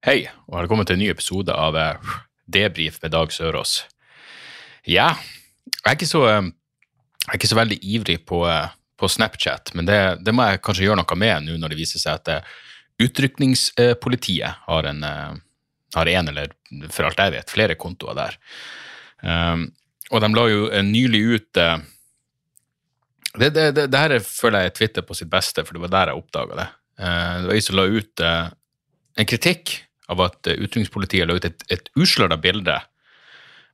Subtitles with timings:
[0.00, 2.12] Hei, og velkommen til en ny episode av eh,
[2.48, 3.82] Debrif med Dag Sørås.
[4.88, 5.10] Ja,
[5.74, 6.46] jeg er ikke så, eh,
[7.26, 10.86] er ikke så veldig ivrig på, eh, på Snapchat, men det, det må jeg kanskje
[10.86, 12.48] gjøre noe med nå når det viser seg at
[13.04, 16.56] utrykningspolitiet har en, har en, eller
[16.88, 18.40] for alt jeg vet, flere kontoer der.
[19.20, 19.66] Um,
[20.08, 21.76] og de la jo nylig ut uh,
[23.36, 25.94] det, det, det, her er, føler jeg er Twitter på sitt beste, for det var
[25.98, 26.68] der jeg oppdaga det.
[26.96, 28.50] Uh, det var jeg som la ut uh,
[29.20, 29.76] en kritikk
[30.10, 32.80] av at uh, utrykningspolitiet la ut et, et usløra bilde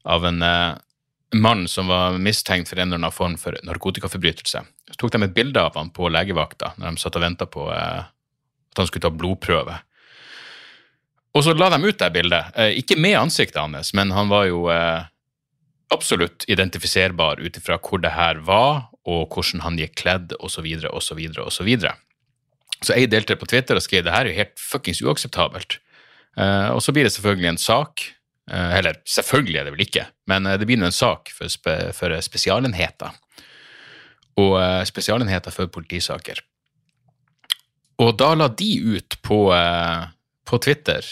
[0.06, 0.74] av en eh,
[1.34, 4.62] mann som var mistenkt for en eller annen form for narkotikaforbrytelse.
[4.91, 7.66] Så tok de et bilde av han på legevakta når de satt og venta på
[7.74, 9.80] eh, at han skulle ta blodprøve.
[11.36, 14.46] Og så la de ut det bildet, eh, ikke med ansiktet hans, men han var
[14.48, 15.08] jo eh,
[15.92, 21.20] absolutt identifiserbar ut ifra hvor det her var, og hvordan han gikk kledd, osv., osv.,
[21.42, 21.74] osv.
[22.80, 25.78] Så jeg delte det på Twitter og skrev det her er jo helt fuckings uakseptabelt.
[26.37, 28.05] Eh, og så blir det selvfølgelig en sak,
[28.51, 31.77] eh, eller selvfølgelig er det vel ikke, men eh, det blir en sak for, spe,
[31.97, 33.17] for spesialenheter.
[34.37, 36.42] Og spesialenheter for politisaker.
[38.05, 39.39] Og da la de ut på,
[40.45, 41.07] på Twitter,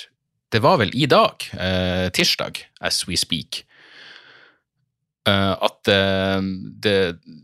[0.52, 1.47] det var vel i dag,
[2.12, 3.62] tirsdag, as we speak,
[5.25, 6.41] at eh,
[6.84, 6.97] det,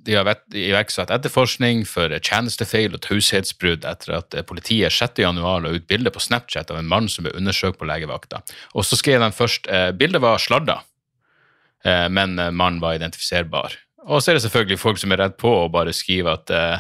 [0.05, 5.23] de har iverksatt etterforskning for tjenestefeil og taushetsbrudd etter at eh, politiet 6.
[5.25, 8.43] januar la ut bilde på Snapchat av en mann som ble undersøkt på legevakta.
[8.77, 10.83] Og så skrev de først eh, bildet var sladda,
[11.89, 13.79] eh, men eh, mannen var identifiserbar.
[14.05, 16.79] Og så er det selvfølgelig folk som er redd på å bare skrive at eh,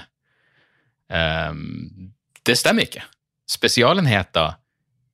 [2.44, 3.03] det stemmer ikke.
[3.50, 4.59] Spesialenheter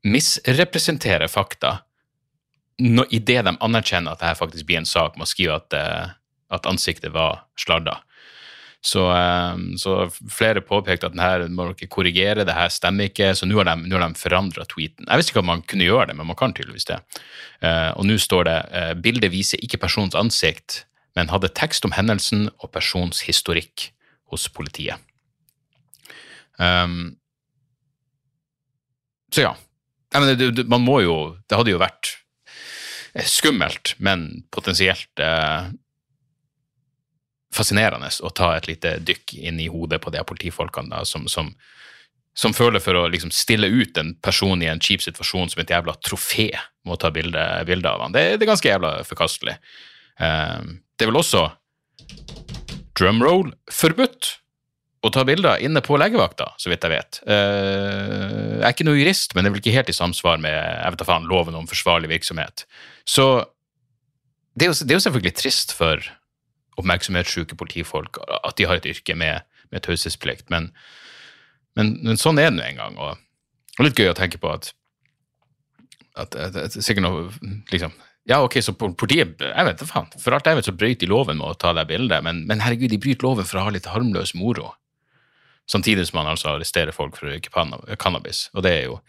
[0.06, 1.78] misrepresenterer fakta
[2.82, 6.12] no, det de anerkjenner at dette faktisk blir en sak, må skrive at, eh,
[6.56, 7.98] at ansiktet var sladda.
[8.86, 9.96] Så, eh, så
[10.30, 13.88] flere påpekte at denne må dere korrigere, det her stemmer ikke, så nå har de,
[13.88, 15.08] nå de forandra tweeten.
[15.08, 17.00] Jeg visste ikke at man kunne gjøre det, men man kan tydeligvis det.
[17.62, 18.60] Eh, og nå står det
[19.02, 20.84] bildet viser ikke persons ansikt,
[21.16, 23.90] men hadde tekst om hendelsen og persons historikk
[24.30, 25.00] hos politiet.
[26.58, 27.16] Um,
[29.32, 29.56] så ja.
[30.14, 32.14] Mener, man må jo Det hadde jo vært
[33.24, 35.70] skummelt, men potensielt eh,
[37.54, 41.52] fascinerende å ta et lite dykk inn i hodet på de politifolkene da, som, som,
[42.36, 45.72] som føler for å liksom stille ut en person i en kjip situasjon som et
[45.72, 46.50] jævla trofé
[46.86, 48.16] må ta bilde, bilde av han.
[48.16, 49.56] Det, det er ganske jævla forkastelig.
[50.20, 51.46] Eh, det er vel også
[52.96, 54.36] drumroll forbudt
[55.06, 57.20] å ta bilder inne på legevakta, så vidt jeg vet.
[57.28, 60.54] Eh, jeg er ikke noe jurist, men det er vel ikke helt i samsvar med
[60.54, 62.66] jeg vet da faen, loven om forsvarlig virksomhet.
[63.08, 63.26] Så
[64.56, 66.02] det er, jo, det er jo selvfølgelig trist for
[66.80, 70.70] oppmerksomhetssjuke politifolk at de har et yrke med, med taushetsplikt, men,
[71.76, 72.98] men, men sånn er det nå en gang.
[73.00, 73.22] Og,
[73.76, 74.72] og litt gøy å tenke på at,
[76.16, 77.26] at, at, at sikkert noe
[77.72, 77.94] liksom,
[78.26, 81.38] ja, ok, så politiet jeg vet faen, For alt jeg vet, så brøt de loven
[81.38, 83.86] med å ta det bildet, men, men herregud, de bryter loven for å ha litt
[83.90, 84.72] harmløs moro.
[85.70, 88.46] Samtidig som man altså arresterer folk for å røyke cannabis.
[88.54, 89.00] Og det er jo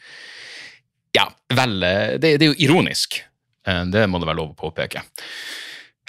[1.16, 3.22] Ja, vel eh, Det, det er jo ironisk.
[3.68, 5.04] Eh, Det må det være lov å påpeke.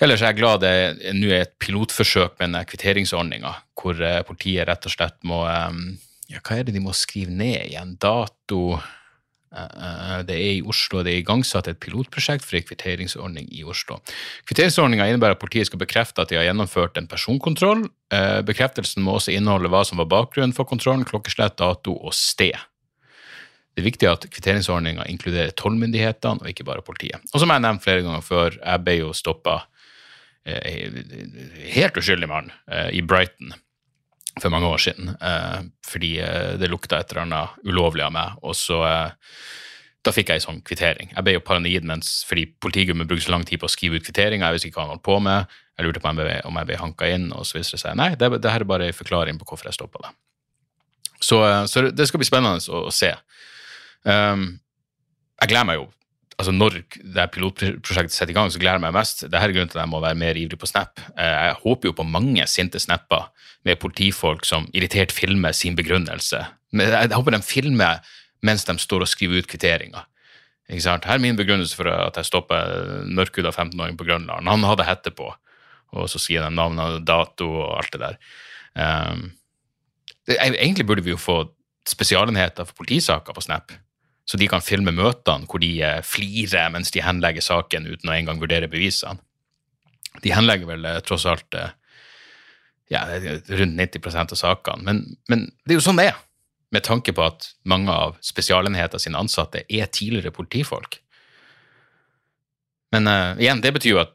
[0.01, 4.69] Ellers er jeg glad det nå er et pilotforsøk med denne kvitteringsordninga, hvor eh, politiet
[4.69, 5.43] rett og slett må
[6.29, 7.97] Ja, hva er det de må skrive ned igjen?
[7.99, 8.79] Dato
[9.49, 11.03] Det er i Oslo.
[11.03, 14.01] Det er igangsatt et pilotprosjekt for en kvitteringsordning i Oslo.
[14.49, 17.87] Kvitteringsordninga innebærer at politiet skal bekrefte at de har gjennomført en personkontroll.
[18.13, 22.59] Eh, Bekreftelsen må også inneholde hva som var bakgrunnen for kontrollen, klokkeslett, dato og sted.
[23.73, 27.23] Det er viktig at kvitteringsordninga inkluderer tollmyndighetene, og ikke bare politiet.
[27.33, 29.61] Og som jeg nevnte flere ganger før, jeg ble jo stoppa
[30.49, 33.53] helt uskyldig mann eh, i Brighton
[34.43, 38.37] for mange år siden, eh, fordi eh, det lukta et eller annet ulovlig av meg,
[38.43, 39.33] og så eh,
[40.07, 41.11] da fikk jeg en sånn kvittering.
[41.15, 44.07] Jeg ble jo paranoid mens, fordi politigummet brukte så lang tid på å skrive ut
[44.07, 46.65] kvitteringer, jeg visste ikke hva han holdt på med, jeg lurte på om jeg ble,
[46.71, 48.97] ble hanka inn, og så viste det seg nei, det, det her er bare en
[48.97, 50.15] forklaring på hvorfor jeg stoppa det.
[51.19, 53.11] Så, så det skal bli spennende å, å se.
[54.07, 54.53] Um,
[55.43, 55.89] jeg gleder meg jo
[56.39, 59.25] altså Når det pilotprosjektet setter i gang, så gleder jeg meg mest.
[59.25, 61.01] Dette er grunnen til at jeg må være mer ivrig på Snap.
[61.19, 63.27] Eh, Jeg håper jo på mange sinte snapper
[63.67, 66.45] med politifolk som irritert filmer sin begrunnelse.
[66.73, 68.05] Jeg håper de filmer
[68.47, 70.07] mens de står og skriver ut kvitteringer.
[70.69, 71.09] Ikke sant?
[71.09, 74.47] Her er min begrunnelse for at jeg stopper mørkhuda 15-åring på Grønland.
[74.49, 75.33] Han hadde hette på,
[75.97, 78.19] og så sier de navn og dato og alt det der.
[78.79, 79.31] Um,
[80.29, 81.41] det, egentlig burde vi jo få
[81.89, 83.73] spesialenheter for politisaker på Snap,
[84.29, 88.17] så de kan filme møtene hvor de eh, flirer mens de henlegger saken uten å
[88.17, 89.23] engang vurdere bevisene.
[90.21, 91.73] De henlegger vel eh, tross alt eh,
[92.93, 96.25] ja, rundt 90% av sakene, men, men det er jo sånn det er
[96.75, 100.99] med tanke på at mange av spesialenheter sine ansatte er tidligere politifolk.
[102.93, 104.13] Men uh, igjen, det betyr jo at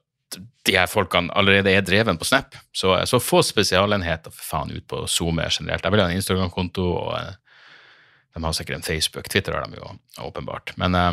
[0.66, 2.54] de her folkene allerede er dreven på Snap.
[2.74, 5.84] Så, så få spesialenheter for faen ut på SoMe generelt.
[5.84, 7.43] Jeg vil ha en Instagram-konto, og
[8.34, 9.30] de har sikkert en Facebook.
[9.30, 9.92] Twitter har de jo
[10.26, 10.76] åpenbart.
[10.82, 11.12] Men uh,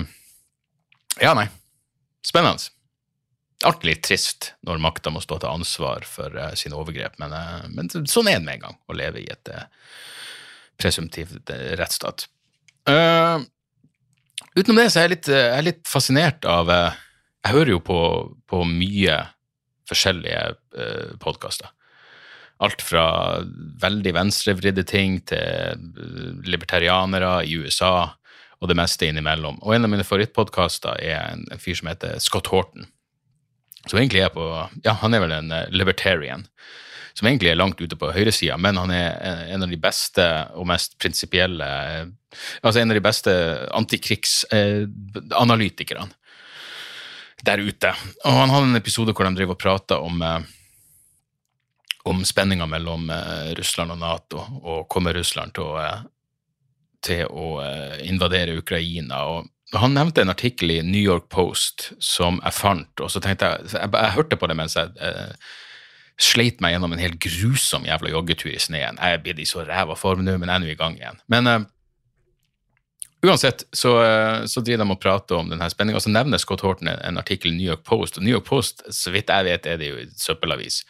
[1.20, 1.48] ja, nei.
[2.26, 2.70] Spennende.
[3.64, 7.34] Alltid trist når makta må stå til ansvar for sine overgrep, men,
[7.76, 9.50] men sånn er det med en gang å leve i et
[10.80, 12.24] presumptivt rettsstat.
[12.88, 13.44] Uh,
[14.56, 16.96] utenom det så er jeg litt, jeg er litt fascinert av uh,
[17.44, 17.98] Jeg hører jo på,
[18.48, 19.18] på mye
[19.90, 21.70] forskjellige uh, podkaster.
[22.60, 23.40] Alt fra
[23.80, 25.76] veldig venstrevridde ting til
[26.44, 28.10] libertarianere i USA
[28.60, 29.56] og det meste innimellom.
[29.64, 32.84] Og en av mine favorittpodkaster er en, en, fyr som heter Scott Horton.
[33.86, 34.44] Som egentlig er på
[34.84, 36.44] Ja, han er vel en libertarian
[37.16, 39.10] som egentlig er langt ute på høyresida, men han er
[39.50, 41.66] en av de beste og mest prinsipielle
[42.62, 43.32] Altså en av de beste
[43.74, 46.08] antikrigsanalytikerne
[47.42, 47.94] der ute.
[48.28, 50.40] Og han hadde en episode hvor de driver og prater om eh,
[52.04, 56.02] om spenninga mellom eh, Russland og Nato, og kommer Russland til å, eh,
[57.04, 57.48] til å
[58.04, 59.24] invadere Ukraina.
[59.24, 63.46] og han nevnte en artikkel i New York Post som jeg fant, og så tenkte
[63.46, 64.90] jeg Jeg, jeg hørte på det mens jeg
[66.20, 68.98] sleit meg gjennom en helt grusom jævla joggetur i sneen.
[69.00, 71.20] Jeg er blitt i så ræva form nå, men jeg er nå i gang igjen.
[71.32, 71.62] Men eh,
[73.24, 73.94] uansett så,
[74.50, 77.22] så, driver de og prater om denne spenninga, og så nevner Scott Horton en, en,
[77.22, 78.18] artikkel i New York Post.
[78.18, 80.82] Og New York Post, så vidt jeg vet, er det jo søppelavis.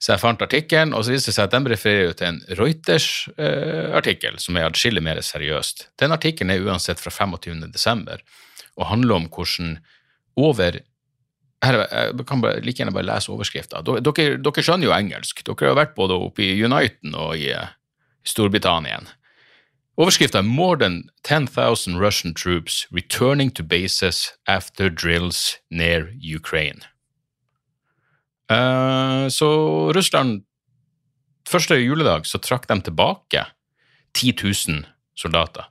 [0.00, 4.38] Så jeg fant artikkelen, og så viste det seg at de refererer til en Reuters-artikkel,
[4.38, 5.90] eh, som er atskillig mer seriøst.
[6.00, 8.22] Den artikkelen er uansett fra 25.12.
[8.80, 9.74] og handler om hvordan
[10.40, 10.80] over
[11.60, 13.82] her, jeg kan bare, like gjerne bare lese overskrifta.
[13.84, 14.00] Dere,
[14.40, 15.42] dere, skjønner jo engelsk.
[15.44, 17.74] Dere har vært både oppe i Uniten og i uh,
[18.24, 19.02] Storbritannia.
[20.00, 26.88] Overskrifta er 'More than 10,000 Russian troops returning to bases after drills near Ukraine'.
[28.50, 29.48] Uh, så
[29.92, 30.44] Russland
[31.50, 33.40] Første juledag så trakk de tilbake
[34.14, 34.34] 10
[34.68, 34.82] 000
[35.18, 35.64] soldater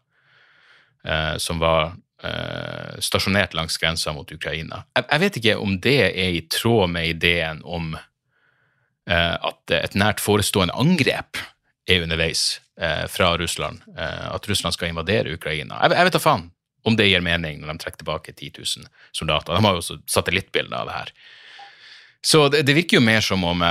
[1.08, 4.82] uh, som var uh, stasjonert langs grensa mot Ukraina.
[4.98, 7.94] Jeg, vet ikke om det er i tråd med ideen om
[9.10, 11.40] at et nært forestående angrep
[11.90, 12.60] er underveis
[13.10, 13.80] fra Russland.
[13.98, 15.80] at Russland skal invadere Ukraina.
[15.82, 16.44] Jeg vet da faen
[16.86, 18.86] om det gir mening når de trekker tilbake 10 000
[19.16, 19.56] soldater.
[19.56, 21.14] De har jo også satellittbilder av det her.
[22.26, 23.62] Så det, det, virker jo mer som om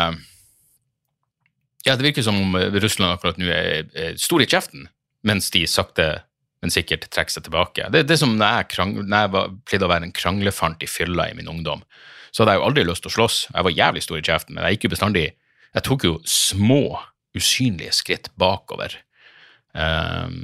[1.85, 4.89] ja, det virker som om Russland akkurat nå er, er stor i kjeften,
[5.27, 6.09] mens de sakte
[6.63, 7.89] men sikkert trekker seg tilbake.
[7.95, 11.29] Det er som når jeg, krang, når jeg pleide å være en kranglefant i fylla
[11.31, 11.85] i min ungdom,
[12.33, 13.37] så hadde jeg jo aldri lyst til å slåss.
[13.53, 15.29] Jeg var jævlig stor i kjeften, men jeg gikk jo bestandig
[15.77, 16.99] Jeg tok jo små,
[17.37, 18.95] usynlige skritt bakover
[19.77, 20.39] um,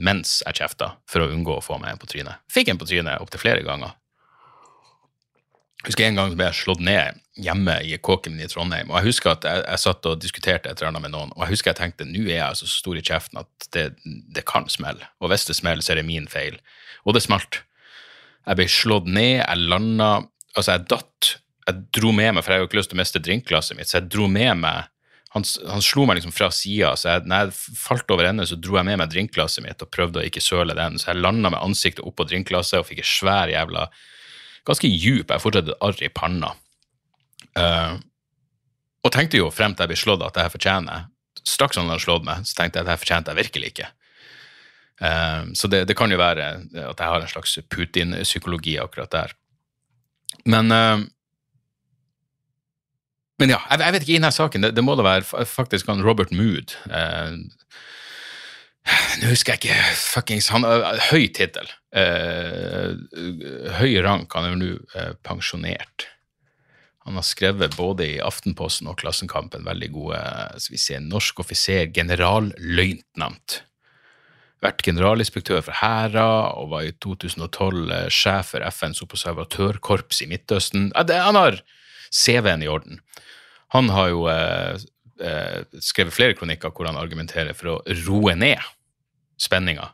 [0.00, 2.40] mens jeg kjefta, for å unngå å få meg en på trynet.
[2.50, 3.92] Fikk en på trynet opptil flere ganger.
[5.80, 8.90] Jeg husker en gang ble jeg slått ned hjemme i kåken min i Trondheim.
[8.92, 11.46] Og jeg husker at jeg, jeg satt og diskuterte et eller annet med noen, og
[11.46, 14.44] jeg husker jeg tenkte nå er jeg altså så stor i kjeften at det, det
[14.48, 15.08] kan smelle.
[15.24, 16.58] Og hvis det smeller, så er det min feil.
[17.08, 17.62] Og det smalt.
[18.44, 20.12] Jeg ble slått ned, jeg landa
[20.58, 21.26] Altså, jeg datt.
[21.68, 23.86] Jeg dro med meg, for jeg har jo ikke lyst til å miste drinkglasset mitt,
[23.86, 24.88] så jeg dro med meg
[25.30, 28.56] han, han slo meg liksom fra sida, så jeg, når jeg falt over ende, så
[28.58, 30.98] dro jeg med meg drinkglasset mitt og prøvde å ikke søle den.
[30.98, 33.84] Så jeg landa med ansiktet oppå drinkglasset og fikk en svær jævla
[34.68, 35.26] ganske djup.
[35.28, 36.52] Jeg har fortsatt et i panna.
[37.58, 37.96] Uh,
[39.04, 41.08] og tenkte jo frem til jeg ble slått at det her fortjener jeg.
[41.48, 43.88] Straks han hadde slått meg, så tenkte jeg at det her fortjente jeg virkelig ikke.
[45.00, 46.50] Uh, så det, det, kan jo være
[46.84, 49.34] at jeg har en slags Putin-psykologi akkurat der.
[50.44, 51.08] Men uh,
[53.40, 54.64] men ja, jeg, jeg, vet ikke i denne saken.
[54.66, 56.74] Det, det må da være faktisk han Robert Mood.
[59.20, 60.64] Nå husker jeg ikke fuckings han,
[61.10, 61.68] Høy tittel.
[63.80, 64.32] høy rank.
[64.32, 64.70] Han er nå
[65.26, 66.08] pensjonert.
[67.08, 70.20] Han har skrevet både i Aftenposten og Klassenkampen veldig gode
[70.60, 73.62] skal vi se, norsk offiser, generalløytnant.
[74.60, 76.26] Vært generalinspektør for hæra
[76.60, 80.90] og var i 2012 eh, sjef for FNs observatørkorps i Midtøsten.
[80.92, 81.62] Han har
[82.12, 83.00] CV-en i orden.
[83.72, 84.26] Han har jo
[85.20, 88.60] eh, eh, skrevet flere kronikker hvor han argumenterer for å roe ned
[89.40, 89.90] spenninga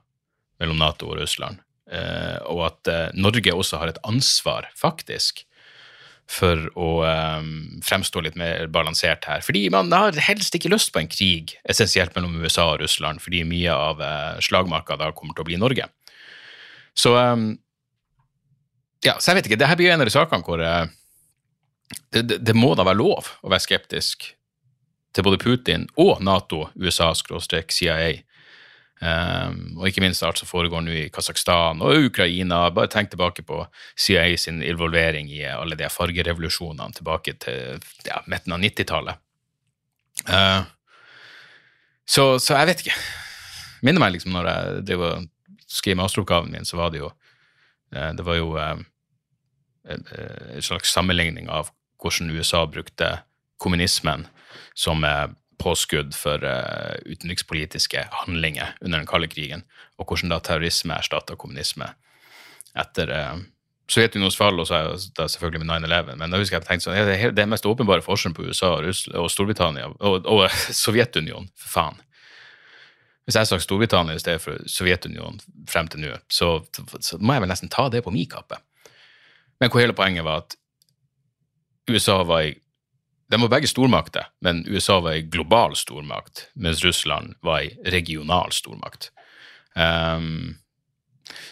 [0.60, 1.60] mellom Nato og Russland,
[1.92, 5.44] eh, og at eh, Norge også har et ansvar, faktisk,
[6.26, 7.50] for å um,
[7.86, 9.44] fremstå litt mer balansert her.
[9.46, 13.44] Fordi man har helst ikke lyst på en krig, essensielt mellom USA og Russland, fordi
[13.46, 15.86] mye av uh, slagmarka da kommer til å bli Norge.
[16.98, 17.52] Så um,
[19.04, 19.60] ja, så jeg vet ikke.
[19.60, 20.72] Dette blir en av de sakene hvor det,
[22.16, 24.32] det, det, må da være lov å være skeptisk
[25.16, 28.22] til både Putin og Nato, USA-CIA.
[28.96, 32.62] Um, og ikke minst alt som foregår nå i Kasakhstan og Ukraina.
[32.72, 33.62] Bare tenk tilbake på
[34.00, 39.22] CIA sin involvering i alle de fargerevolusjonene tilbake til ja, midten av 90-tallet.
[40.28, 40.64] Uh,
[42.08, 42.98] så, så, jeg vet ikke.
[43.84, 45.28] Minner meg liksom når jeg
[45.68, 48.80] skrev masteroppgaven min, så var det jo uh, Det var jo uh,
[49.86, 51.68] en slags sammenligning av
[52.02, 53.18] hvordan USA brukte
[53.62, 54.26] kommunismen
[54.76, 55.04] som
[55.58, 59.64] påskudd for uh, utenrikspolitiske handlinger under den kalde krigen,
[59.96, 61.88] og hvordan da terrorisme erstatta kommunisme
[62.76, 63.36] etter uh,
[63.86, 66.16] Sovjetunionens fall, og så er det selvfølgelig med 9-11.
[66.18, 68.82] Men da husker jeg tenkte sånn, det er den mest åpenbare forskjellen på USA og,
[68.82, 70.42] Russland, og Storbritannia og, og
[70.82, 72.02] Sovjetunionen, for faen.
[73.26, 75.38] Hvis jeg sagt Storbritannia i stedet for Sovjetunionen
[75.70, 76.50] frem til nå, så,
[76.98, 78.58] så, må jeg vel nesten ta det på min kappe.
[79.62, 80.58] Men hvor hele poenget var at
[81.90, 82.54] USA var i
[83.30, 88.54] de var begge stormakter, men USA var ei global stormakt, mens Russland var ei regional
[88.54, 89.10] stormakt.
[89.74, 90.56] Um,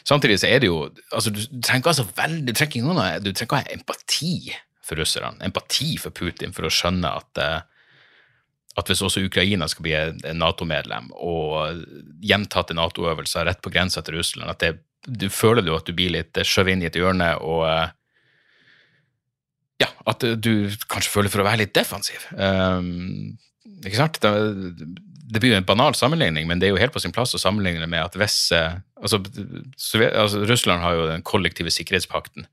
[0.07, 0.79] samtidig så er det jo
[1.13, 4.37] altså Du trenger altså veldig, du trenger ikke du trenger ikke ha empati
[4.85, 7.61] for russerne, empati for Putin, for å skjønne at, eh,
[8.77, 9.95] at hvis også Ukraina skal bli
[10.37, 11.85] Nato-medlem, og
[12.21, 14.75] gjentatte Nato-øvelser rett på grensa til Russland, at det,
[15.09, 17.95] du føler jo at du blir litt skjøvet inn i et hjørne og eh,
[19.83, 20.53] ja, at du
[20.91, 22.29] kanskje føler for å være litt defensiv.
[22.37, 23.35] Um,
[23.85, 24.21] ikke sant?
[24.23, 24.31] Det,
[25.35, 27.43] det, blir jo en banal sammenligning, men det er jo helt på sin plass å
[27.43, 32.47] sammenligne det med at hvis eh, altså, altså, Russland har jo den kollektive sikkerhetspakten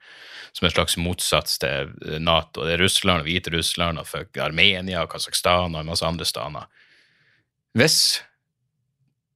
[0.52, 2.66] som en slags motsats til Nato.
[2.68, 6.68] Det er Russland og Hviterussland og Armenia og Kasakhstan og en masse andre staner.
[7.78, 8.20] Hvis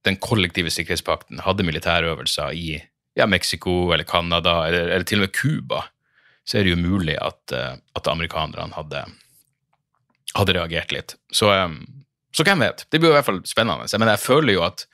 [0.05, 2.81] den kollektive sikkerhetspakten hadde militærøvelser i
[3.15, 5.85] ja, Mexico eller Canada eller, eller til og med Cuba,
[6.45, 9.03] så er det jo mulig at, eh, at amerikanerne hadde,
[10.35, 11.15] hadde, reagert litt.
[11.33, 11.69] Så, eh,
[12.35, 12.85] så, hvem vet?
[12.89, 13.89] Det blir jo i hvert fall spennende.
[13.99, 14.85] Men jeg føler jo at,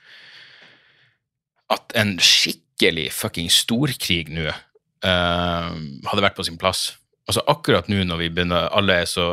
[1.72, 5.70] at en skikkelig fucking storkrig nå uh,
[6.08, 6.92] hadde vært på sin plass.
[7.26, 9.24] Altså Akkurat nå når vi begynner, alle er så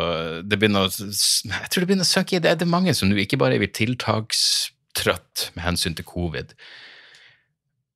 [0.45, 2.55] det begynner Jeg tror det begynner å synke i det.
[2.59, 6.53] Det er mange som nå ikke bare er tiltakstrøtt med hensyn til covid.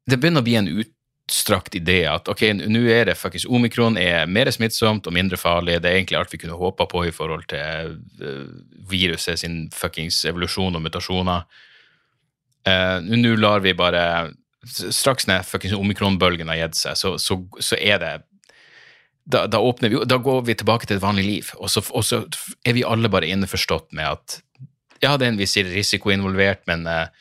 [0.09, 3.97] Det begynner å bli en ut, utstrakt idé at ok, nå er det faktisk omikron
[3.97, 5.79] er mer smittsomt og mindre farlig.
[5.81, 8.49] Det er egentlig alt vi kunne håpa på i forhold til uh,
[8.89, 11.47] viruset sin fuckings evolusjon og mutasjoner.
[12.67, 17.75] Uh, nå lar vi bare Straks når fuckings omikronbølgen har gitt seg, så, så, så,
[17.75, 18.11] er det
[19.27, 22.21] da, da, vi, da, går vi tilbake til et vanlig liv, og så, og så
[22.63, 24.37] er vi alle bare innforstått med at
[25.03, 27.11] ja, det er en viss risiko involvert, men uh,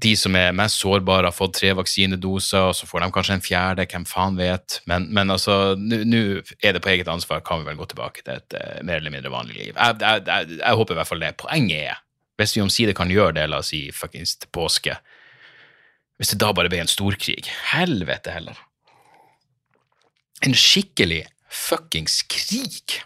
[0.00, 3.44] de som er mest sårbare, har fått tre vaksinedoser, og så får de kanskje en
[3.44, 4.78] fjerde, hvem faen vet.
[4.88, 6.22] Men, men altså, nå
[6.62, 9.14] er det på eget ansvar, kan vi vel gå tilbake til et uh, mer eller
[9.14, 9.74] mindre vanlig liv.
[9.74, 11.34] Jeg, jeg, jeg, jeg, håper i hvert fall det.
[11.40, 12.00] Poenget er,
[12.40, 14.96] hvis vi omsider kan gjøre det, la oss si fuckings til påske,
[16.20, 18.56] hvis det da bare ble en storkrig, helvete heller.
[20.44, 23.00] En skikkelig fuckings krig.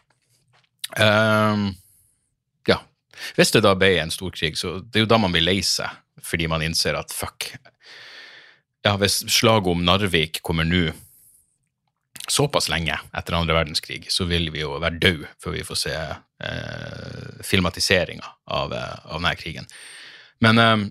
[0.99, 1.73] Um,
[2.71, 2.79] ja.
[3.35, 5.91] Hvis det da ble en storkrig, så det er jo da man blir lei seg
[6.25, 7.53] fordi man innser at fuck
[8.85, 10.91] ja, Hvis slaget om Narvik kommer nå
[12.29, 15.95] såpass lenge etter andre verdenskrig, så vil vi jo være døde før vi får se
[15.95, 19.69] eh, filmatiseringa av, eh, av, denne krigen.
[20.45, 20.85] Men eh,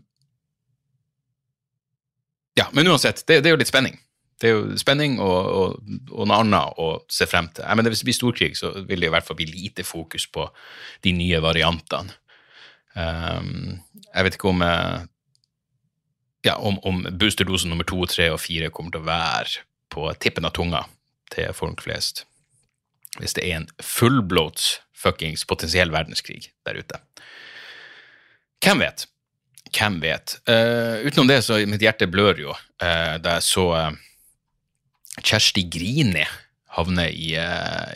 [2.54, 3.96] Ja, men uansett, det, det, er jo litt spenning.
[4.38, 7.66] Det er jo spenning og, og, og noe annet å se frem til.
[7.66, 10.28] Jeg mener, hvis det blir storkrig, så vil det i hvert fall bli lite fokus
[10.30, 10.46] på
[11.02, 12.14] de nye variantene.
[12.94, 15.02] Um, jeg vet ikke om uh,
[16.44, 20.48] ja, om, om boosterdosen nummer to, tre og fire kommer til å være på tippen
[20.48, 20.84] av tunga
[21.34, 22.26] til folk flest.
[23.20, 27.00] Hvis det er en fullblåts fuckings potensiell verdenskrig der ute.
[28.64, 29.06] Hvem vet?
[29.74, 30.38] Hvem vet?
[30.48, 33.92] Uh, utenom det, så mitt hjerte blør jo uh, da jeg så uh,
[35.22, 36.26] Kjersti Grini
[36.74, 37.36] havne i,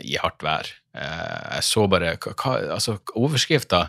[0.06, 0.68] i hardt vær.
[0.94, 3.88] jeg så bare hva, altså, overskrifta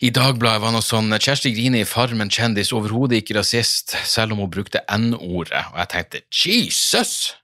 [0.00, 4.52] i Dagbladet var noe sånn Kjersti Grini, Farmen kjendis, overhodet ikke rasist, selv om hun
[4.52, 5.66] brukte N-ordet.
[5.74, 7.34] Og jeg tenkte Jesus!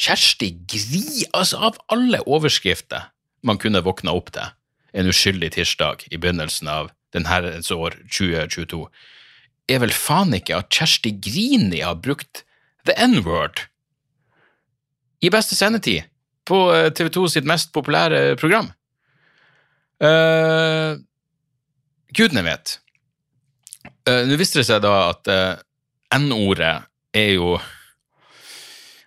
[0.00, 3.10] Kjersti Gri, altså av alle overskrifter
[3.46, 4.48] man kunne våkna opp til
[4.96, 8.86] en uskyldig tirsdag i begynnelsen av den herrens år 2022.
[9.70, 12.42] er vel faen ikke at Kjersti Grini har brukt
[12.88, 13.66] the N-word
[15.22, 16.08] i beste sendetid
[16.48, 18.72] på eh, TV2 sitt mest populære program.
[20.00, 20.96] Uh,
[22.16, 22.78] gudene vet.
[24.08, 25.60] Uh, Nå viste det seg da at uh,
[26.16, 26.74] N-ordet
[27.16, 27.54] er jo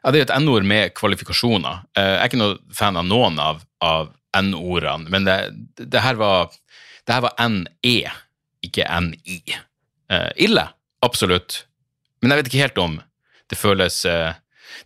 [0.03, 1.83] Ja, det er et N-ord med kvalifikasjoner.
[1.95, 5.37] Uh, jeg er ikke noe fan av noen av, av N-ordene, men det,
[5.79, 6.51] det, her var
[7.05, 7.97] det her var NE,
[8.65, 9.41] ikke NI.
[10.41, 10.63] Ille,
[11.05, 11.63] absolutt,
[12.21, 12.95] men jeg vet ikke helt om
[13.49, 13.97] det føles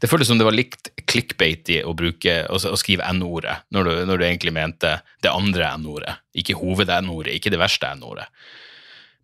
[0.01, 4.25] det føltes som det var likt clickbaity å, bruke, å, skrive N-ordet, når, når, du
[4.27, 6.17] egentlig mente det andre N-ordet.
[6.37, 8.27] Ikke hoved-N-ordet, ikke det verste N-ordet.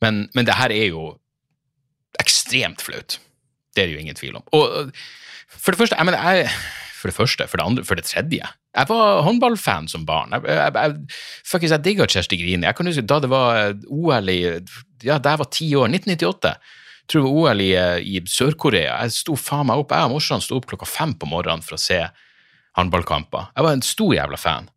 [0.04, 1.12] Men, men det her er jo
[2.22, 3.20] ekstremt flaut.
[3.74, 4.48] Det er det jo ingen tvil om.
[4.56, 4.94] Og
[5.54, 6.52] for det første, jeg mener, jeg,
[7.00, 8.40] for det første, for det andre, for det tredje
[8.74, 10.34] Jeg var håndballfan som barn.
[10.34, 12.66] Jeg, jeg, jeg, faktisk, jeg digga Kjersti Grini.
[12.66, 14.40] Jeg kan huske da det var OL i
[15.04, 16.56] Ja, da jeg var ti år, 1998
[17.08, 19.00] tror det var OL i, eh, i Sør-Korea.
[19.04, 21.78] Jeg sto faen meg opp, jeg og morsan sto opp klokka fem på morgenen for
[21.78, 22.00] å se
[22.78, 23.52] håndballkamper.
[23.56, 24.70] Jeg var en stor jævla fan.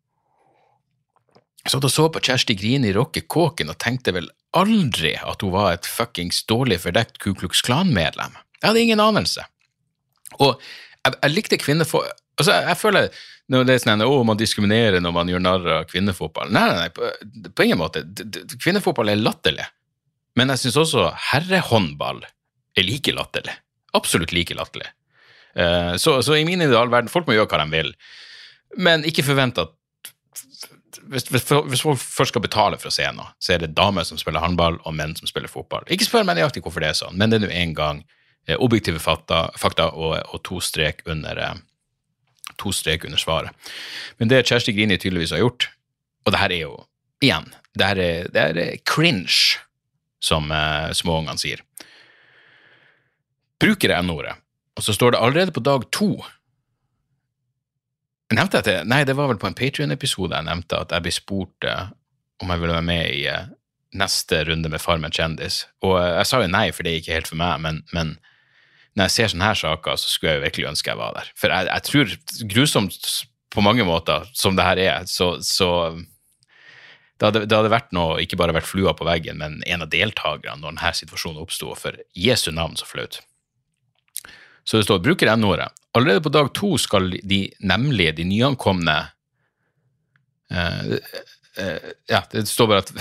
[1.63, 5.51] Jeg satt og så på Kjersti Grini rocke kåken og tenkte vel aldri at hun
[5.51, 8.37] var et fuckings dårlig fordekt Ku Klux Klan-medlem.
[8.61, 9.43] Jeg hadde ingen anelse.
[10.39, 12.07] Og jeg, jeg likte kvinnefolk
[12.37, 13.09] altså, jeg, jeg føler
[13.51, 16.51] når det er sånn at man diskriminerer når man gjør narr av kvinnefotball.
[16.51, 18.03] Nei, nei, nei, på, på ingen måte.
[18.59, 19.67] Kvinnefotball er latterlig.
[20.37, 22.21] Men jeg syns også herrehåndball
[22.77, 23.55] er like latterlig.
[23.97, 24.89] Absolutt like latterlig.
[25.57, 27.93] Uh, så, så, i min idealverden, folk må gjøre hva de vil,
[28.77, 29.73] men ikke forvent at
[31.07, 34.05] hvis, hvis, hvis, folk først skal betale for å se noe, så er det damer
[34.07, 35.85] som spiller håndball, og menn som spiller fotball.
[35.93, 38.01] Ikke spør meg nøyaktig hvorfor det er sånn, men det er nå en gang
[38.47, 41.55] eh, objektive fakta, fakta og, og, to strek under eh,
[42.59, 43.71] to strek under svaret.
[44.19, 45.69] Men det Kjersti Grini tydeligvis har gjort,
[46.25, 46.75] og det her er jo,
[47.23, 49.61] igjen, det her er, det her er cringe
[50.23, 51.63] som eh, småungene sier.
[53.61, 54.35] Bruker jeg N-ordet,
[54.77, 56.11] og så står det allerede på dag to
[58.27, 58.83] Nevnte jeg?
[58.83, 61.93] Nei, det var vel på en Patrion-episode jeg nevnte at jeg ble spurt eh,
[62.43, 63.45] om jeg ville være med i eh,
[63.97, 65.61] neste runde med Farmen kjendis.
[65.85, 68.17] Og eh, jeg sa jo nei, for det er ikke helt for meg, men, men
[68.97, 71.31] når jeg ser sånne her saker, så skulle jeg jo virkelig ønske jeg var der.
[71.39, 72.13] For jeg, jeg tror,
[72.51, 73.09] grusomt
[73.53, 75.69] på mange måter som det her er, så, så
[77.17, 79.89] det hadde, det hadde, vært noe, ikke bare vært flua på veggen, men en av
[79.89, 81.71] deltakerne når denne situasjonen oppsto.
[81.79, 83.19] For Jesu navn, så flaut.
[84.67, 85.71] Så det står bruker N-ordet.
[85.97, 88.97] Allerede på dag to skal de nemlig, de nyankomne
[90.53, 90.93] uh,
[91.57, 92.93] uh, Ja, det står bare at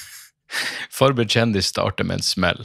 [0.98, 2.64] Farber kjendis starter med en smell.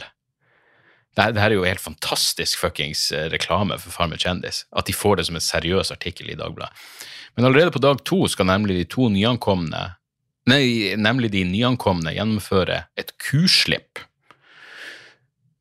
[1.13, 4.65] Det, det her er jo helt fantastisk fuckings eh, reklame for Farmer kjendis.
[4.75, 6.73] At de får det som en seriøs artikkel i Dagbladet.
[7.37, 9.83] Men allerede på dag to skal nemlig de to nyankomne
[10.47, 14.01] nei, nemlig de nyankomne, gjennomføre et kuslipp.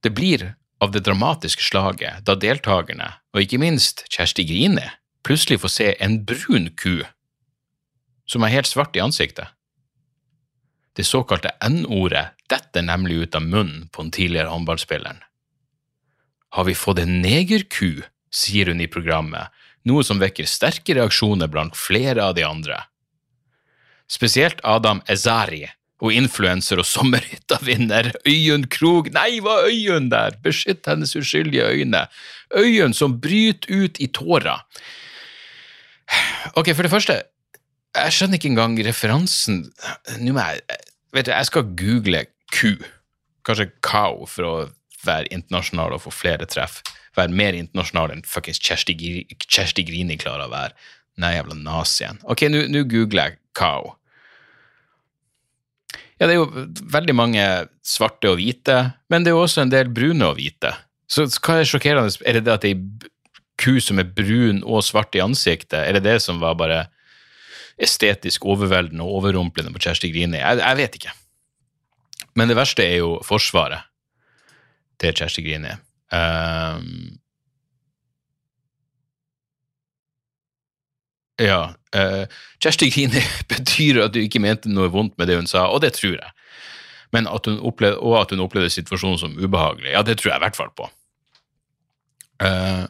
[0.02, 4.92] Det blir av det dramatiske slaget da deltakerne, og ikke minst Kjersti Grine,
[5.26, 7.02] plutselig får se en brun ku
[8.26, 9.52] som er helt svart i ansiktet.
[10.96, 15.20] Det såkalte N-ordet detter nemlig ut av munnen på den tidligere håndballspilleren.
[16.56, 19.52] Har vi fått en negerku, sier hun i programmet,
[19.86, 22.80] noe som vekker sterke reaksjoner blant flere av de andre
[24.10, 25.64] spesielt Adam Ezari
[26.04, 30.36] og influenser og sommerhyttavinner Øyunn Krog Nei, var Øyunn der?
[30.44, 32.06] Beskytt hennes uskyldige øyne.
[32.56, 34.60] Øyunn som bryter ut i tårer.
[36.54, 37.22] Ok, for det første,
[37.96, 39.64] jeg skjønner ikke engang referansen
[40.20, 40.60] Nå må jeg
[41.16, 42.74] Vet du, jeg skal google ku.
[43.46, 44.54] Kanskje kao, for å
[45.06, 46.82] være internasjonal og få flere treff.
[47.16, 50.74] Være mer internasjonal enn fuckings Kjersti, Grini klarer å være.
[51.20, 52.18] Nei, jævla nazien.
[52.28, 53.94] Ok, nå googler jeg kao.
[56.16, 57.44] Ja, det er jo veldig mange
[57.84, 58.76] svarte og hvite,
[59.12, 60.72] men det er jo også en del brune og hvite.
[61.12, 62.12] Så hva er sjokkerende?
[62.24, 62.76] Er det det at ei
[63.60, 65.78] ku som er brun og svart i ansiktet?
[65.80, 66.86] Er det det som var bare
[67.80, 70.40] estetisk overveldende og overrumplende på Kjersti Grini?
[70.40, 71.14] Jeg, jeg vet ikke.
[72.36, 73.84] Men det verste er jo forsvaret
[75.00, 75.76] til Kjersti Grini.
[76.12, 77.16] Um,
[81.42, 81.74] Ja.
[81.96, 82.24] Uh,
[82.62, 83.22] Kjersti Grini
[83.52, 86.32] betyr at du ikke mente noe vondt med det hun sa, og det tror jeg.
[87.14, 90.40] Men at hun opplevde, og at hun opplevde situasjonen som ubehagelig, ja, det tror jeg
[90.40, 90.90] i hvert fall på.
[92.42, 92.84] Uh,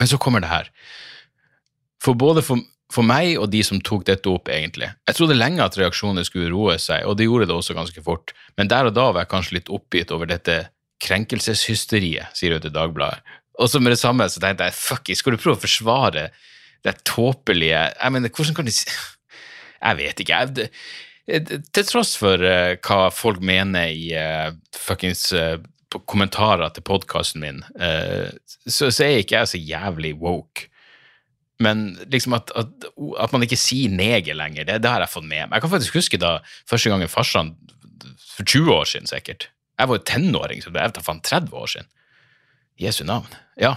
[0.00, 0.70] men så kommer det her.
[2.02, 2.60] For både for,
[2.92, 4.90] for, meg og de som tok dette opp, egentlig.
[5.08, 8.34] Jeg trodde lenge at reaksjonene skulle roe seg, og det gjorde det også ganske fort.
[8.58, 10.66] Men der og da var jeg kanskje litt oppgitt over dette
[11.04, 13.22] krenkelseshysteriet, sier hun til Dagbladet.
[13.62, 16.28] Og så med det samme så tenkte jeg fuck, skal du prøve å forsvare
[16.84, 18.88] det tåpelige Jeg mener, hvordan kan de si
[19.84, 20.40] Jeg vet ikke.
[21.28, 25.56] Jeg, til tross for uh, hva folk mener i uh, fuckings uh,
[26.10, 27.60] kommentarer til podkasten min,
[28.66, 30.64] så, så er ikke jeg så jævlig woke.
[31.62, 32.88] Men liksom at, at,
[33.22, 35.54] at man ikke sier neger lenger, det, det har jeg fått med meg.
[35.54, 36.32] Jeg kan faktisk huske da
[36.70, 37.54] første gangen farsan,
[38.18, 41.70] for 20 år siden sikkert Jeg var jo tenåring, så det er faen 30 år
[41.70, 41.88] siden.
[42.78, 43.30] Jesu navn.
[43.58, 43.76] Ja.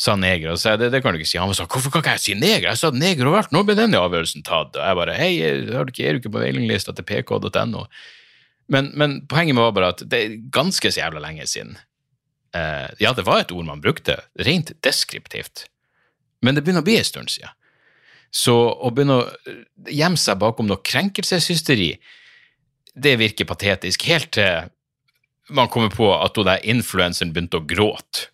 [0.00, 0.52] Sa neger.
[0.52, 1.38] Og så sa det, det kan du ikke si.
[1.40, 2.70] Han var sånn, hvorfor kan ikke jeg si neger?
[2.70, 3.52] Jeg sa neger overalt.
[3.54, 4.74] Når ble den avgjørelsen tatt?
[4.78, 7.86] Og jeg bare, hei, er du ikke, på mailinglista til pk.no?
[8.72, 11.76] Men, men poenget var bare at det er ganske så jævla lenge siden.
[12.56, 14.16] Eh, ja, det var et ord man brukte,
[14.48, 15.66] rent deskriptivt.
[16.42, 17.52] Men det begynner å bli en stund siden.
[18.32, 21.90] Så å begynne å gjemme seg bakom noe krenkelseshysteri,
[22.92, 24.06] det virker patetisk.
[24.08, 24.70] Helt til
[25.52, 28.31] man kommer på at hun der influenseren begynte å gråte.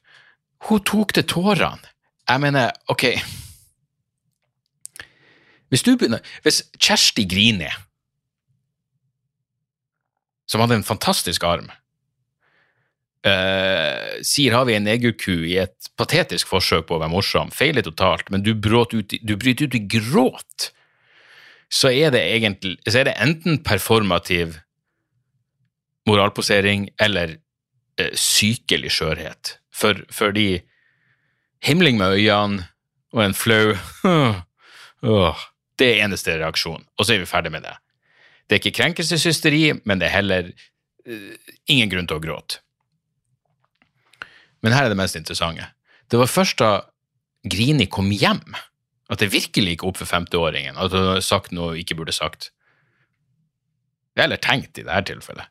[0.67, 1.93] Hun tok til tårene.
[2.29, 3.05] Jeg mener, ok
[5.69, 7.71] Hvis du begynner Hvis Kjersti Grini,
[10.49, 11.67] som hadde en fantastisk arm,
[13.29, 17.85] uh, sier har vi en negerku i et patetisk forsøk på å være morsom, feiler
[17.85, 20.71] totalt, men du, ut, du bryter ut i gråt,
[21.69, 24.57] så er det egentlig så er det enten performativ
[26.09, 27.37] moralposering eller
[28.01, 29.59] uh, sykelig skjørhet.
[29.79, 30.61] For, fordi
[31.65, 32.67] himling med øynene
[33.15, 33.77] og en flau
[35.79, 37.77] Det er eneste reaksjon, og så er vi ferdig med det.
[38.49, 42.59] Det er ikke krenkelseshysteri, men det er heller uh, ingen grunn til å gråte.
[44.65, 45.69] Men her er det mest interessante.
[46.11, 46.71] Det var først da
[47.47, 48.57] Grini kom hjem,
[49.09, 52.17] at det virkelig gikk opp for 50-åringen at hun hadde sagt noe hun ikke burde
[52.17, 52.51] sagt.
[54.19, 55.47] Eller tenkt i dette tilfellet.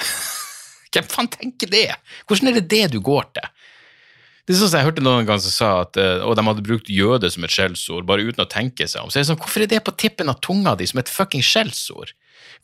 [0.92, 1.86] Hvem faen tenker det?
[2.28, 3.48] Hvordan er det det du går til?
[4.46, 6.64] Det er sånn som Jeg hørte noen gang som sa at eh, og de hadde
[6.66, 9.12] brukt jøde som et skjellsord, bare uten å tenke seg om.
[9.12, 11.44] Så er det sånn, Hvorfor er det på tippen av tunga di som et fucking
[11.44, 12.14] skjellsord?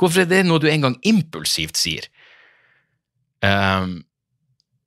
[0.01, 2.09] Hvorfor er det noe du en gang impulsivt sier?
[3.45, 4.01] Um,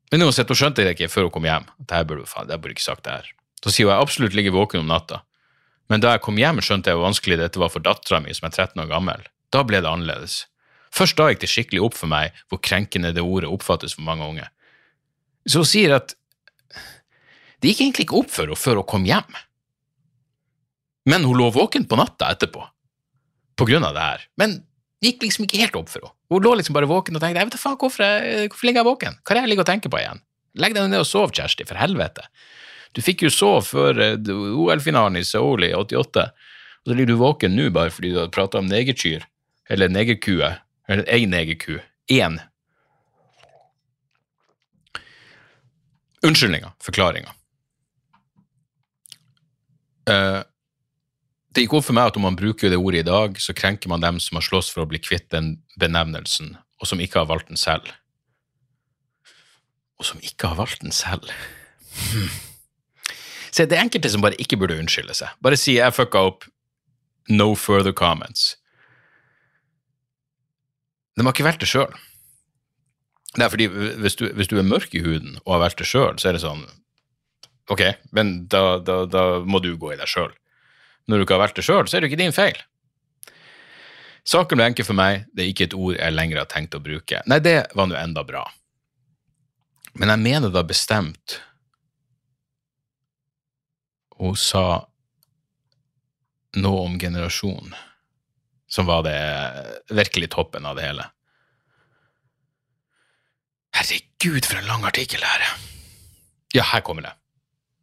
[0.09, 1.67] men uansett, hun skjønte det ikke før hun kom hjem.
[1.91, 3.33] her burde, faen, jeg burde ikke sagt det her.
[3.63, 5.21] Så sier hun jeg absolutt ligger våken om natta.
[5.89, 8.49] Men da jeg kom hjem, skjønte jeg hvor vanskelig dette var for dattera mi, som
[8.49, 9.25] er 13 år gammel.
[9.53, 10.43] Da ble det annerledes.
[10.93, 14.25] Først da gikk det skikkelig opp for meg hvor krenkende det ordet oppfattes for mange
[14.25, 14.47] unge.
[15.49, 16.15] Så hun sier at
[17.59, 19.37] det gikk egentlig ikke opp for henne før hun kom hjem.
[21.09, 22.63] Men hun lå våken på natta etterpå,
[23.59, 24.25] på grunn av det her.
[24.39, 24.59] Men
[24.99, 26.15] det gikk liksom ikke helt opp for henne.
[26.29, 28.83] Hun lå liksom bare våken og tenkte jeg vet da faen, hvorfor, jeg, hvorfor ligger
[28.83, 29.15] jeg våken?
[29.23, 30.21] Hva er det jeg ligger og tenker på igjen?
[30.59, 32.25] Legg deg ned og sov, Kjersti, for helvete.
[32.93, 37.21] Du fikk jo sove før eh, OL-finalen i Seoul i 88, og så ligger du
[37.21, 39.25] våken nå bare fordi du har prata om negerkyr,
[39.69, 40.53] eller negerkue,
[40.89, 41.79] eller ei negerku.
[42.09, 42.39] Én.
[46.25, 47.35] Unnskyldninger, forklaringer.
[50.09, 50.41] Uh,
[51.53, 53.89] det gikk opp for meg at om man bruker det ordet i dag, så krenker
[53.89, 57.29] man dem som har slåss for å bli kvitt den benevnelsen, og som ikke har
[57.29, 57.89] valgt den selv.
[59.99, 61.31] Og som ikke har valgt den selv.
[62.11, 62.29] Hmm.
[63.49, 65.33] Se, det er enkelte som bare ikke burde unnskylde seg.
[65.41, 66.45] Bare si 'jeg fucka opp',
[67.29, 68.55] no further comments.
[71.17, 71.91] De har ikke valgt det sjøl.
[73.35, 75.87] Det er fordi hvis du, hvis du, er mørk i huden og har valgt det
[75.87, 76.63] sjøl, så er det sånn
[77.69, 77.83] Ok,
[78.15, 80.31] men da, da, da må du gå i deg sjøl
[81.09, 82.57] når du ikke har valgt det sjøl, så er det ikke din feil.
[84.29, 86.83] Saken ble enkel for meg, det er ikke et ord jeg lenger har tenkt å
[86.83, 87.23] bruke.
[87.25, 88.43] Nei, det var nå enda bra.
[89.97, 91.39] Men jeg mener da bestemt
[94.19, 94.83] Hun sa
[96.59, 97.71] noe om generasjon,
[98.67, 99.15] som var det
[99.95, 101.05] virkelig toppen av det hele.
[103.79, 105.45] Herregud, for en lang artikkel her.
[106.51, 107.13] Ja, her kommer det.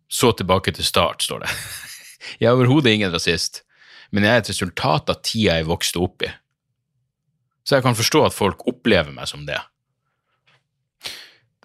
[0.09, 1.53] Så tilbake til start, står det.
[2.40, 3.62] Jeg er overhodet ingen rasist,
[4.11, 6.31] men jeg er et resultat av tida jeg vokste opp i.
[7.66, 9.59] Så jeg kan forstå at folk opplever meg som det.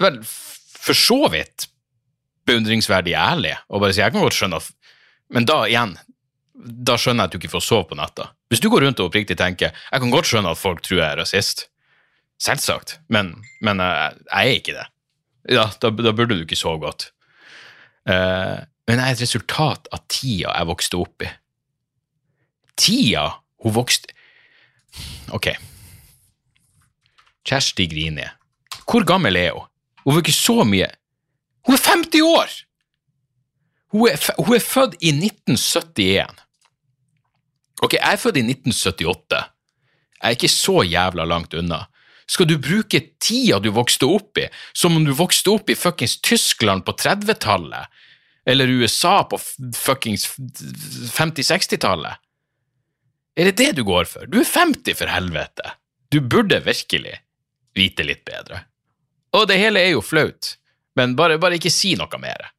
[0.01, 1.67] Vel, for så vidt
[2.49, 4.69] beundringsverdig ærlig og bare si jeg kan godt skjønne at
[5.31, 5.93] Men da igjen,
[6.53, 8.25] da skjønner jeg at du ikke får sove på natta.
[8.51, 11.07] Hvis du går rundt og oppriktig tenker jeg kan godt skjønne at folk tror jeg
[11.07, 11.69] er rasist,
[12.41, 14.87] selvsagt, men, men jeg, jeg, er ikke det.
[15.55, 17.11] Ja, da, da, burde du ikke sove godt.
[18.09, 21.29] Uh, men jeg er et resultat av tida jeg vokste opp i.
[22.81, 23.27] Tida
[23.61, 24.15] hun vokste
[25.31, 25.51] Ok.
[27.47, 28.25] Kjersti Grini.
[28.83, 29.67] Hvor gammel er hun?
[30.03, 30.89] Hun var ikke så mye
[31.67, 32.55] Hun er 50 år!
[33.93, 36.41] Hun er, hun er født i 1971.
[37.83, 39.41] Ok, jeg er født i 1978.
[40.15, 41.83] Jeg er ikke så jævla langt unna.
[42.31, 46.21] Skal du bruke tida du vokste opp i, som om du vokste opp i fuckings
[46.23, 47.91] Tyskland på 30-tallet,
[48.47, 49.39] eller USA på
[49.75, 50.29] fuckings
[51.11, 52.21] 50-60-tallet?
[53.35, 54.31] Er det det du går for?
[54.31, 55.75] Du er 50, for helvete!
[56.11, 57.17] Du burde virkelig
[57.75, 58.63] vite litt bedre.
[59.35, 60.55] Og det hele er jo flaut,
[60.99, 62.51] men bare, bare ikke si noe mer.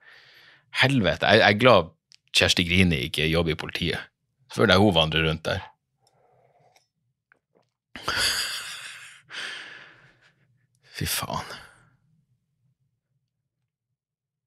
[0.84, 1.92] Helvete, jeg, jeg er glad
[2.32, 4.08] Kjersti Grini ikke jobber i politiet.
[4.52, 5.68] Føler jeg hun vandrer rundt der.
[11.02, 11.48] Fy faen.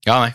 [0.06, 0.32] Ja, nei.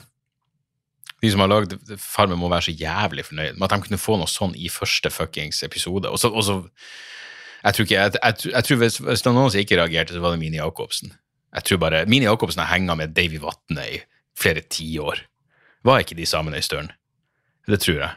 [1.20, 4.16] De som har lagd Farmen, må være så jævlig fornøyd med at de kunne få
[4.20, 6.10] noe sånn i første fuckings episode.
[6.10, 6.58] Og så, og så
[7.60, 10.16] Jeg tror ikke Jeg, jeg, jeg tror hvis, hvis det var noen som ikke reagerte,
[10.16, 11.12] så var det Mini Jacobsen.
[11.54, 14.00] Jeg tror bare Mini Jacobsen har henga med Davy Vatne i
[14.36, 15.24] flere tiår.
[15.84, 16.92] Var ikke de sammen ei stund?
[17.68, 18.12] Det tror jeg.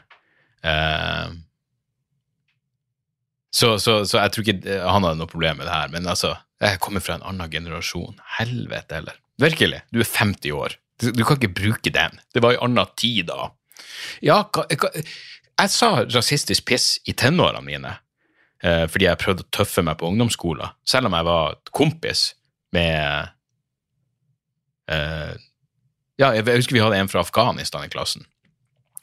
[0.63, 1.35] Uh,
[3.51, 5.91] så, så, så, jeg tror ikke han hadde noe problem med det her.
[5.91, 8.19] Men altså, jeg kommer fra en annen generasjon.
[8.37, 9.19] Helvete heller.
[9.41, 9.81] Virkelig.
[9.91, 10.77] Du er 50 år.
[11.01, 12.19] Du, du kan ikke bruke den.
[12.33, 13.49] Det var i annen tid da.
[14.23, 17.95] Ja, hva, hva, jeg sa rasistisk piss i tenårene mine
[18.63, 22.23] eh, fordi jeg prøvde å tøffe meg på ungdomsskolen, selv om jeg var kompis
[22.73, 23.33] med
[24.89, 25.33] eh,
[26.21, 28.25] Ja, jeg, jeg husker vi hadde en fra Afghanistan i klassen.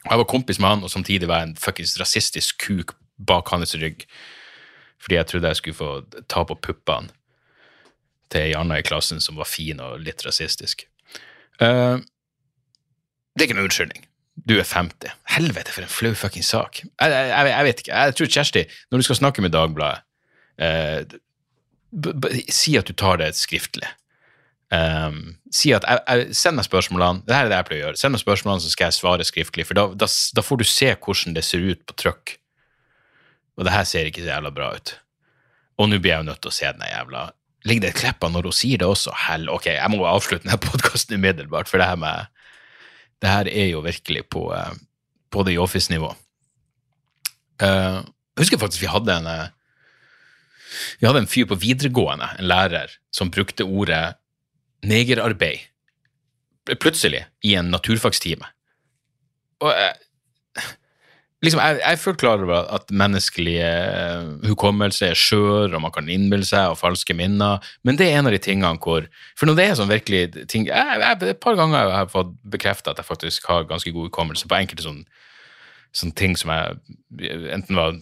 [0.07, 3.75] Jeg var kompis med han, og samtidig var jeg en fuckings rasistisk kuk bak hans
[3.77, 4.07] rygg.
[5.01, 7.11] Fordi jeg trodde jeg skulle få ta på puppene
[8.31, 10.87] til ei anna i klassen som var fin og litt rasistisk.
[11.61, 11.99] Uh,
[13.35, 14.07] det er ikke noen unnskyldning.
[14.47, 15.11] Du er 50.
[15.35, 16.81] Helvete, for en flau fucking sak.
[16.81, 17.97] Jeg, jeg, jeg, vet ikke.
[17.97, 20.05] Jeg tror Kjersti, når du skal snakke med Dagbladet,
[20.61, 21.19] uh,
[22.51, 23.89] si at du tar det skriftlig.
[24.71, 25.83] Um, si at
[26.31, 27.25] Send meg spørsmålene.
[27.27, 27.99] Det her er det jeg pleier å gjøre.
[27.99, 29.67] Send meg spørsmålene, så skal jeg svare skriftlig.
[29.67, 32.37] For da, da, da får du se hvordan det ser ut på trykk.
[33.59, 34.95] Og det her ser ikke så jævla bra ut.
[35.81, 37.27] Og nå blir jeg jo nødt til å se den jævla
[37.67, 39.13] Ligger det et klepp av når hun sier det også?
[39.27, 42.29] Hell, ok, jeg må avslutte denne podkasten umiddelbart, for det her med
[43.21, 44.73] Det her er jo virkelig på, uh,
[45.29, 46.07] på det i office-nivå.
[47.61, 49.51] Uh, jeg husker faktisk vi hadde en uh,
[50.97, 54.15] vi hadde en fyr på videregående, en lærer, som brukte ordet
[54.81, 55.67] negerarbeid
[56.79, 58.45] plutselig i en naturfagstime.
[59.61, 59.93] Og jeg,
[61.45, 65.93] liksom, jeg, jeg er fullt klar over at menneskelige uh, hukommelse er skjør, og man
[65.95, 69.07] kan innbille seg og falske minner, men det er en av de tingene hvor
[69.39, 72.33] For når det er sånn virkelig ting jeg, jeg, Et par ganger har jeg fått
[72.55, 75.05] bekrefta at jeg faktisk har ganske god hukommelse på enkelte sånne,
[75.97, 77.97] sånne ting som jeg enten var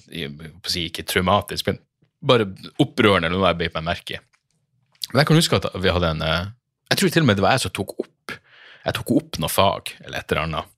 [0.68, 1.82] si, ikke traumatisk, men
[2.20, 2.50] bare
[2.82, 4.24] opprørende, eller noe jeg beit meg merke i.
[5.10, 6.50] Men jeg kan huske at vi hadde en uh,
[6.92, 8.36] Jeg tror til og med det var jeg som tok opp
[8.80, 10.76] jeg tok opp noe fag eller et eller annet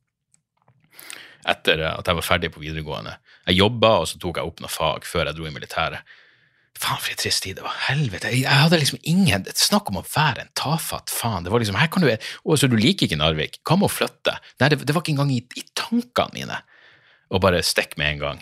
[1.50, 3.16] etter at jeg var ferdig på videregående.
[3.50, 6.18] Jeg jobba, og så tok jeg opp noe fag før jeg dro i militæret.
[6.82, 7.76] Faen, for en trist tid det var.
[7.90, 8.32] Helvete.
[8.34, 11.46] Jeg hadde liksom ingen Snakk om å være en tafatt faen.
[11.46, 13.60] Det var liksom, her kan du Å, så du liker ikke Narvik?
[13.68, 14.38] Hva med å flytte?
[14.62, 16.62] Nei, det, det var ikke engang i, i tankene mine
[17.32, 18.42] å bare stikke med en gang.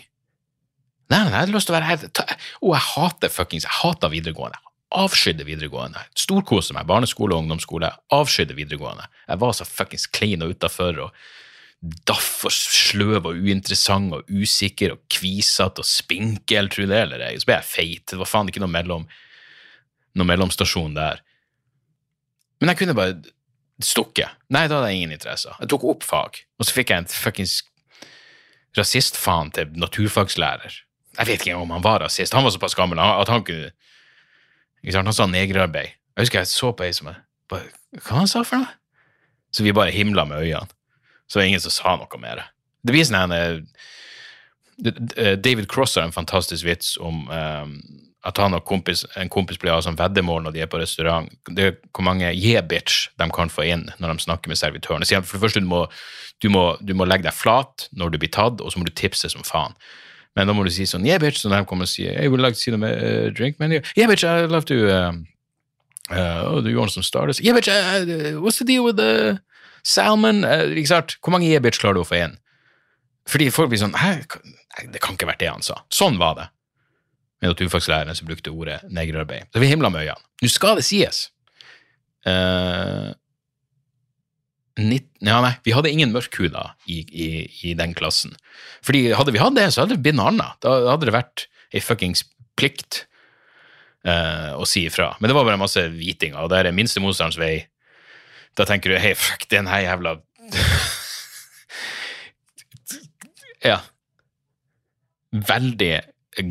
[1.10, 2.06] Nei, nei, jeg hadde lyst til å være her.
[2.06, 4.62] Å, jeg hater fuckings Jeg hater videregående.
[5.00, 6.02] Avskydde videregående.
[6.18, 6.88] Storkoser meg.
[6.90, 7.92] Barneskole og ungdomsskole.
[8.16, 9.10] Avskydde videregående.
[9.28, 11.04] Jeg var så fuckings klein og utafor.
[11.06, 11.39] og
[11.80, 17.38] daff og sløv og uinteressant og usikker og kvisete og spinkel, tro det eller ei.
[17.40, 18.06] Så ble jeg feit.
[18.12, 19.06] Det var faen ikke noe, mellom,
[20.20, 21.22] noe mellomstasjon der.
[22.60, 23.16] Men jeg kunne bare
[23.80, 24.36] stukket.
[24.52, 25.54] Nei, da hadde jeg ingen interesse.
[25.62, 27.62] Jeg tok opp fag, og så fikk jeg en fuckings
[28.78, 30.82] rasistfaen til naturfagslærer.
[31.20, 32.36] Jeg vet ikke om han var rasist.
[32.36, 33.72] Han var såpass gammel at han kunne
[34.84, 35.10] ikke sant?
[35.10, 35.96] Han sa negerarbeid.
[36.16, 37.18] Jeg husker jeg så på ei som jeg
[37.50, 38.76] Hva han sa for noe?
[39.50, 40.70] Så vi bare himla med øynene.
[41.30, 42.48] Så det ingen som sa noe mer.
[42.82, 43.68] Det blir sånn en
[44.80, 47.74] David Cross har en fantastisk vits om um,
[48.28, 51.30] at han og kompis, en kompis blir av sånn veddemål når de er på restaurant.
[51.48, 55.06] Det er hvor mange yeah-bitch de kan få inn når de snakker med servitøren.
[55.08, 55.86] For det første, du må,
[56.44, 58.96] du, må, du må legge deg flat når du blir tatt, og så må du
[58.96, 59.76] tipse som faen.
[60.38, 62.44] Men da må du si sånn yeah, bitch, så de kommer og sier hey, would
[62.44, 63.80] like to see them uh, drink menu.
[63.96, 65.14] Yeah, bitch, I'd love to uh,
[66.12, 67.40] uh, oh, do you want some starters?
[67.42, 69.40] Yeah, bitch, uh, what's the deal with the
[69.86, 71.18] Salmon eh, ikke sant?
[71.24, 72.38] Hvor mange e-bitch klarer du å få inn?
[73.30, 74.16] Fordi folk blir sånn Hæ,
[74.94, 75.82] det kan ikke vært det han sa.
[75.94, 76.48] Sånn var det
[77.40, 79.48] med naturfaglæreren som brukte ordet negerarbeid.
[79.54, 80.28] Så vi himla med øynene.
[80.44, 81.30] Nå skal det sies
[82.28, 83.16] uh,
[84.80, 87.30] 19, ja, nei, vi hadde ingen mørkhuda i, i,
[87.68, 88.36] i, den klassen.
[88.86, 90.60] Fordi hadde vi hatt det, så hadde det blitt noe annet.
[90.64, 92.24] Da hadde det vært ei fuckings
[92.60, 93.04] plikt
[94.08, 95.14] uh, å si ifra.
[95.20, 97.58] Men det var bare masse hvitinger, og det er minste motstands vei
[98.60, 100.18] da tenker du hei, fuck, den her jævla
[103.64, 103.82] Ja.
[105.32, 106.02] Veldig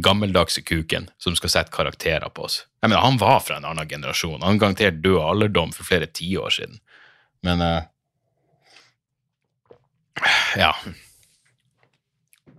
[0.04, 2.62] gammeldagse kuken som skal sette karakterer på oss.
[2.82, 4.42] Jeg mener, Han var fra en annen generasjon.
[4.44, 6.80] Han garantert død av alderdom for flere tiår siden.
[7.46, 7.82] Men uh,
[10.58, 10.72] Ja.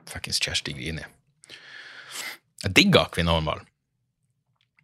[0.09, 1.03] Fuckings Kjersti Grini.
[2.63, 3.61] Jeg digga kvinnehåndball.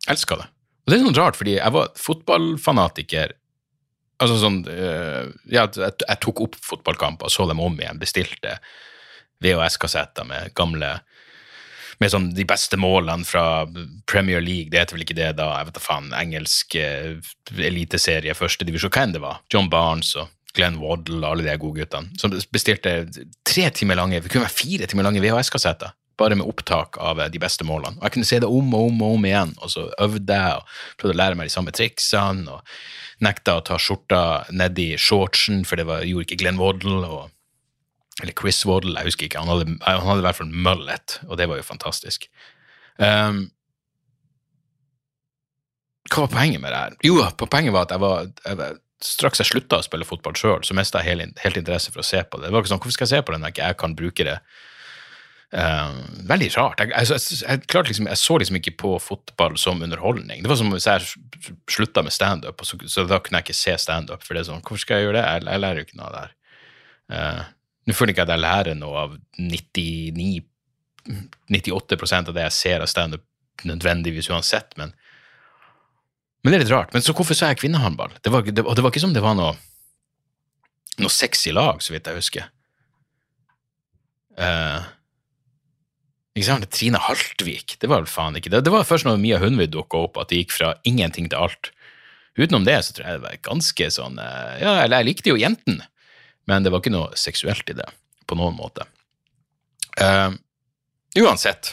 [0.10, 0.46] Elska det.
[0.86, 3.34] Og det er sånn rart, fordi jeg var fotballfanatiker
[4.22, 8.00] Altså sånn eh, Ja, jeg, tok opp fotballkamper så dem om igjen.
[8.02, 8.60] Bestilte
[9.44, 10.98] VHS-kassetter med gamle
[12.04, 13.64] med sånn de beste målene fra
[14.10, 17.14] Premier League, det heter vel ikke det da, jeg vet da faen, engelsk eh,
[17.56, 19.38] eliteserie, første divisjon, hva enn det var.
[19.54, 22.12] John Barnes og Glenn Waddle og alle de gode guttene.
[22.20, 22.98] Som bestilte
[23.48, 25.96] tre timer lange, det kunne være fire timer lange VHS-kassetter.
[26.20, 28.00] Bare med opptak av eh, de beste målene.
[28.00, 30.60] Og jeg kunne se det om og om og om igjen, og så øvde jeg
[30.62, 32.60] og prøvde å lære meg de samme triksene.
[32.60, 32.76] og
[33.24, 34.20] Nekta å ta skjorta
[34.52, 37.04] nedi shortsen, for det var, gjorde ikke Glenn Waddle.
[37.06, 37.32] og
[38.24, 39.42] eller Chris Waddle, jeg husker ikke.
[39.44, 42.30] Han hadde, han hadde i hvert fall mullet, og det var jo fantastisk.
[42.96, 43.50] Um,
[46.08, 46.96] hva var poenget med det her?
[47.04, 50.78] Jo, poenget var at jeg var, jeg, straks jeg slutta å spille fotball sjøl, så
[50.78, 52.48] mista jeg helt, helt, interesse for å se på det.
[52.48, 54.28] Det var ikke sånn, Hvorfor skal jeg se på det når jeg ikke kan bruke
[54.28, 54.38] det?
[55.56, 56.82] Um, veldig rart.
[56.84, 60.42] Jeg, jeg, jeg, liksom, jeg, så liksom ikke på fotball som underholdning.
[60.44, 63.76] Det var som hvis jeg slutta med standup, så, så da kunne jeg ikke se
[63.80, 64.26] standup.
[64.26, 65.28] For det er sånn, hvorfor skal jeg gjøre det?
[65.30, 66.34] Jeg, jeg lærer jo ikke noe av det her.
[67.06, 67.46] Uh,
[67.86, 70.28] nå føler jeg ikke at jeg lærer noe av 99,
[71.56, 73.24] 98% av det jeg ser av standup
[73.64, 74.92] nødvendigvis uansett, men,
[76.44, 76.92] men det er litt rart.
[76.92, 78.18] Men så hvorfor så jeg kvinnehåndball?
[78.26, 79.54] Det var, det, og det var ikke som det var noe,
[81.00, 82.52] noe sexy lag, så vidt jeg husker.
[84.36, 84.84] Uh,
[86.36, 86.68] ikke sant?
[86.76, 88.66] Trine Haltvik, det var vel faen ikke det.
[88.68, 91.72] Det var først når Mia Hundvik dukka opp, at det gikk fra ingenting til alt.
[92.36, 95.40] Utenom det så tror jeg det var ganske sånn uh, Ja, eller jeg likte jo
[95.40, 95.88] jentene.
[96.46, 97.88] Men det var ikke noe seksuelt i det
[98.28, 98.84] på noen måte.
[99.96, 100.36] Uh,
[101.24, 101.72] uansett,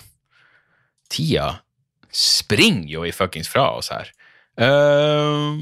[1.10, 1.56] tida
[2.14, 4.12] springer jo i fuckings fra oss her.
[4.60, 5.58] Uh,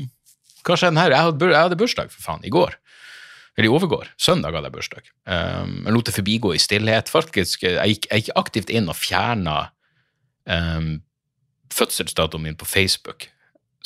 [0.66, 1.14] hva skjedde her?
[1.14, 2.76] Jeg hadde, jeg hadde, bursdag, for faen, i går.
[3.56, 4.10] Eller i overgår.
[4.20, 5.10] Søndag hadde jeg bursdag.
[5.26, 7.10] Um, jeg lot det forbigå i stillhet.
[7.12, 9.56] Faktisk, jeg gikk, jeg gikk aktivt inn og fjerna
[10.46, 11.00] um,
[11.74, 13.28] fødselsdatoen min på Facebook,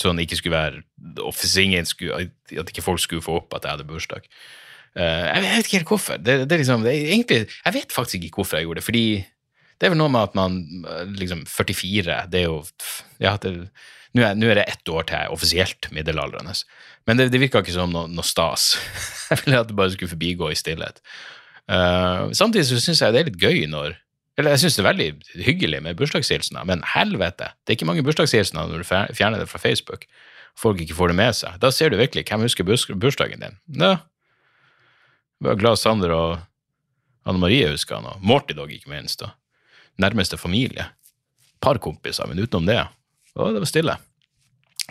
[0.01, 4.29] sånn ikke skulle være skulle, at ikke folk skulle få opp at jeg hadde bursdag.
[4.95, 6.21] Uh, jeg vet ikke helt hvorfor.
[6.23, 8.89] Det, det, liksom, det egentlig, jeg vet faktisk ikke hvorfor jeg gjorde det.
[8.91, 9.07] fordi
[9.75, 10.61] det er vel noe med at man
[11.19, 12.61] liksom 44 Det er jo
[13.19, 13.35] ja,
[14.15, 16.55] Nå er, er, det ett år til jeg er offisielt middelaldrende.
[17.09, 18.75] Men det, det virka ikke som noe, noe stas.
[19.31, 21.03] jeg ville at det bare skulle forbigå i stillhet.
[21.67, 23.95] Uh, samtidig så syns jeg det er litt gøy når
[24.37, 28.03] Eller jeg syns det er veldig hyggelig med bursdagshilsener, men helvete, det er ikke mange
[28.03, 30.09] bursdagshilsener når du fjerner det fra Facebook.
[30.59, 31.61] Folk ikke får det med seg.
[31.63, 33.55] Da ser du virkelig hvem husker bursdagen din.
[33.79, 33.97] Ja,
[35.39, 36.43] Det var glad Sander og
[37.25, 39.21] Anne Marie husker han, og Morty dog, ikke minst.
[39.21, 39.33] da.
[40.03, 40.87] Nærmeste familie.
[41.63, 42.83] Par kompiser, men utenom det
[43.35, 43.97] å, det var stille.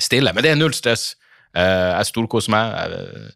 [0.02, 0.34] Stille.
[0.34, 1.14] Men det er null stress.
[1.54, 2.74] Eh, jeg storkoser meg.
[2.74, 3.36] Jeg,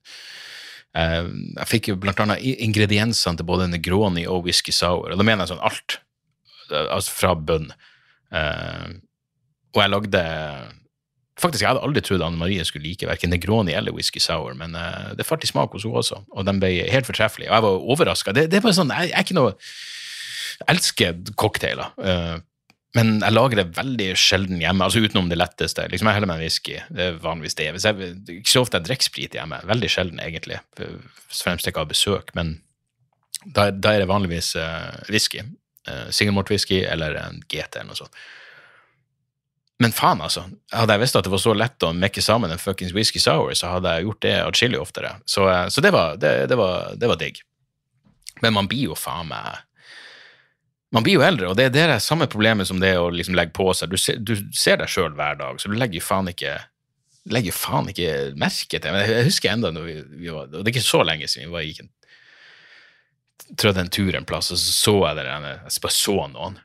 [0.97, 5.45] jeg, jeg fikk blant annet ingrediensene til både Negroni og whisky sour, og da mener
[5.45, 5.99] jeg sånn alt.
[6.73, 7.69] Altså fra bønn.
[8.35, 8.97] Eh,
[9.75, 10.25] og jeg lagde
[11.37, 14.73] Faktisk, Jeg hadde aldri trodd Anne Marie skulle like verken Negroni eller whisky sour, men
[14.73, 17.45] uh, det falt i smak hos henne også, og den ble helt fortreffelig.
[17.45, 18.33] Og jeg var overraska.
[18.33, 19.51] Det, det, bare sånn, jeg, jeg, er ikke noe
[20.57, 22.39] Jeg elsker cocktailer, uh,
[22.95, 25.83] men jeg lager det veldig sjelden hjemme, altså utenom det letteste.
[25.91, 26.77] Liksom Jeg heller med en whisky.
[26.89, 27.67] Det er vanligvis det.
[27.75, 29.59] Hvis jeg, ikke så ofte jeg drikker sprit hjemme.
[29.67, 30.61] Veldig sjelden, egentlig.
[31.27, 32.55] Fremst ikke har besøk, men
[33.43, 35.43] da, da, er det vanligvis uh, whisky.
[35.87, 38.23] Uh, Singelmort whisky eller en GT eller noe sånt.
[39.83, 40.47] Men faen, altså.
[40.73, 43.53] Hadde jeg visst at det var så lett å mekke sammen en fuckings whisky sour,
[43.53, 45.13] så hadde jeg gjort det atskillig oftere.
[45.29, 47.43] Så, uh, så det, var, det, det, var, det, var, digg.
[48.41, 49.61] Men man blir jo faen meg
[50.95, 53.35] Man blir jo eldre, og det, det er det samme problemet som det å liksom
[53.35, 53.91] legge på seg.
[53.91, 56.55] Du ser, du ser deg sjøl hver dag, så du legger faen ikke
[57.27, 60.69] legger faen ikke merke til Men jeg husker enda når vi, vi var, og Det
[60.69, 61.89] er ikke så lenge siden vi var, gikk en,
[63.59, 66.55] trødde en tur en plass, og så så jeg der, jeg bare så noen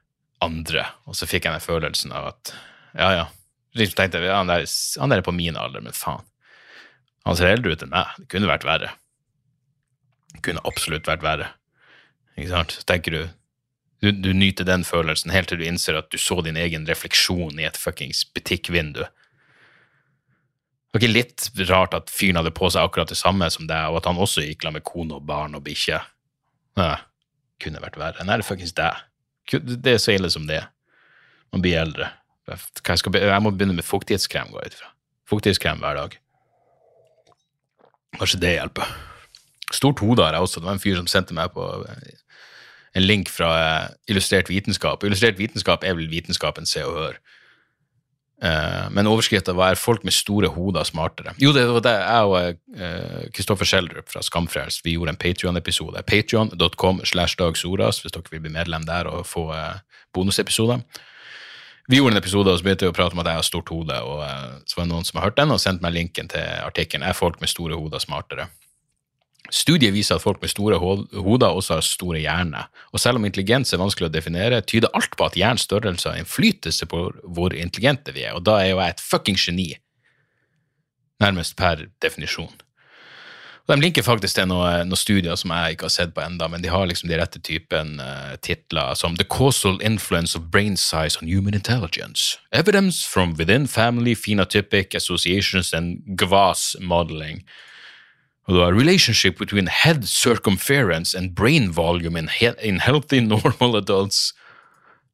[0.43, 2.55] andre, og så fikk jeg den følelsen av at
[2.99, 3.27] ja, ja.
[3.73, 4.67] Så tenkte jeg, han, der,
[5.01, 6.27] han der er på min alder, men faen.
[7.25, 8.11] Han ser eldre ut enn meg.
[8.19, 8.91] Det kunne vært verre.
[10.35, 11.47] Det kunne absolutt vært verre.
[12.37, 12.75] Ikke sant?
[12.77, 13.23] Så tenker du,
[14.03, 17.61] du Du nyter den følelsen helt til du innser at du så din egen refleksjon
[17.61, 19.05] i et fuckings butikkvindu.
[20.93, 23.89] Det var ikke litt rart at fyren hadde på seg akkurat det samme som deg,
[23.89, 26.03] og at han også gikk la med kone og barn og bikkje?
[26.77, 26.97] Nei,
[27.63, 28.27] kunne vært verre.
[28.27, 29.07] Nei, det er fuckings deg.
[29.55, 30.61] Det er så ille som det.
[31.55, 32.11] Man blir eldre.
[32.51, 34.91] Jeg, skal, jeg, må begynne med fuktighetskrem, går jeg ut fra.
[35.31, 36.19] Fuktighetskrem hver dag.
[38.19, 38.93] Kanskje det hjelper.
[39.73, 40.61] Stort hode har jeg også.
[40.61, 41.71] Det var en fyr som sendte meg på
[42.95, 45.05] en link fra eh, Illustrert vitenskap.
[45.05, 47.23] Illustrert vitenskap er vel vitenskapen Se og Hør.
[48.43, 51.35] Uh, men overskrifta var 'Er folk med store hoder smartere'?
[51.39, 52.57] Jo, det var det jeg og
[53.35, 56.03] Kristoffer uh, Schjelderup fra Skamfrelst vi gjorde en Patrion-episode.
[56.03, 59.55] Patrion.com slash Dag Soras, hvis dere vil bli medlem der og få
[60.13, 60.81] bonusepisoder.
[61.89, 63.71] Vi gjorde en episode og så begynte vi å prate om at jeg har stort
[63.73, 66.31] hode, og eh, så var det noen som har hørt den og sendt meg linken
[66.31, 68.47] til artikkelen Er folk med store hoder smartere?
[69.53, 73.75] Studiet viser at folk med store hoder også har store hjerner, og selv om intelligens
[73.75, 77.05] er vanskelig å definere, tyder alt på at hjernens størrelse har innflytelse på
[77.37, 79.69] hvor intelligente vi er, og da er jo jeg et fucking geni.
[81.21, 82.55] Nærmest per definisjon.
[83.63, 86.49] Og De linker faktisk til noen noe studier som jeg ikke har sett på enda,
[86.51, 90.75] men de har liksom de rette typen uh, titler som The Causal Influence of Brain
[90.81, 97.45] Size on Human Intelligence, Evidence from Within Family Phenotypic Associations and GWAS Modeling,
[98.47, 103.77] og det var Relationship between Head Circumference and Brain Volume in, he in Healthy Normal
[103.77, 104.33] Adults.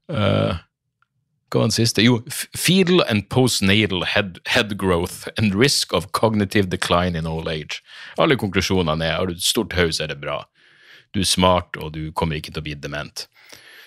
[0.08, 0.56] Uh,
[1.48, 2.04] hva var den siste?
[2.04, 2.22] Jo,
[2.56, 7.82] Fetal and postnatal head, head growth and risk of cognitive decline in old age.
[8.16, 10.42] Alle konklusjonene er har du et stort hode, er det bra.
[11.12, 13.26] Du er smart, og du kommer ikke til å bli dement.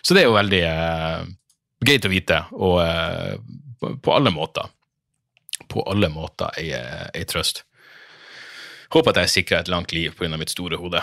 [0.01, 1.25] Så det er jo veldig uh,
[1.85, 4.69] greit å vite, og uh, på, alle måter.
[5.69, 7.63] På alle måter ei trøst.
[8.91, 10.37] Håper at jeg sikrer et langt liv pga.
[10.37, 11.01] mitt store hode.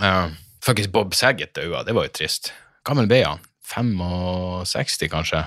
[0.00, 0.32] Uh,
[0.62, 2.52] Faktisk Bob Saget daua, det var jo trist.
[2.84, 3.40] Gammel ble han?
[3.70, 5.44] 65, kanskje?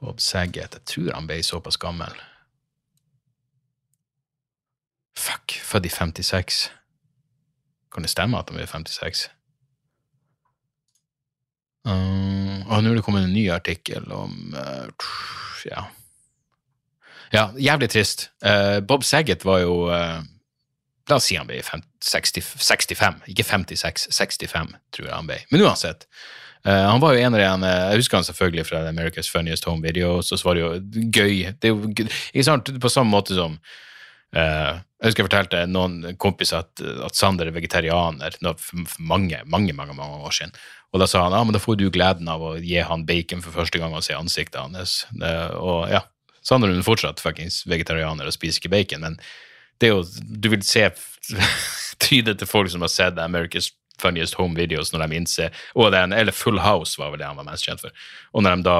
[0.00, 0.78] Bob Saget.
[0.78, 2.14] Jeg tror han ble såpass gammel.
[5.18, 6.70] Fuck, født i 56.
[7.92, 9.26] Kan det stemme at han ble 56?
[11.80, 15.10] Uh, og nå er det kommet en ny artikkel om uh,
[15.66, 15.88] Ja.
[17.30, 18.28] Ja, jævlig trist.
[18.42, 20.18] Uh, Bob Saget var jo uh,
[21.10, 25.38] La oss si han ble 50, 60, 65, ikke 56, 65, tror jeg han ble.
[25.50, 26.08] Men uansett.
[26.66, 29.82] Uh, han var jo en av de Jeg husker han selvfølgelig fra America's Funniest Home
[29.86, 31.54] Videos, og så var det jo gøy.
[31.54, 33.56] Det er jo, ikke sant, På samme måte som
[34.30, 39.96] Jeg husker jeg fortalte noen kompiser at, at Sander er vegetarianer for mange, mange, mange,
[39.96, 40.52] mange år siden.
[40.92, 43.42] Og da sa han ja, men da får du gleden av å gi han bacon
[43.42, 45.00] for første gang og se ansiktet hans.
[45.58, 46.04] Og ja,
[46.46, 49.18] Sander er fortsatt fuckings vegetarianer og spiser ikke bacon, men
[49.80, 50.86] det er jo, du vil se
[52.04, 56.14] trynet til folk som har sett America's Funniest Home Videos når de innser og den,
[56.16, 57.94] Eller Full House var vel det han var mest kjent for.
[58.32, 58.76] Og når de da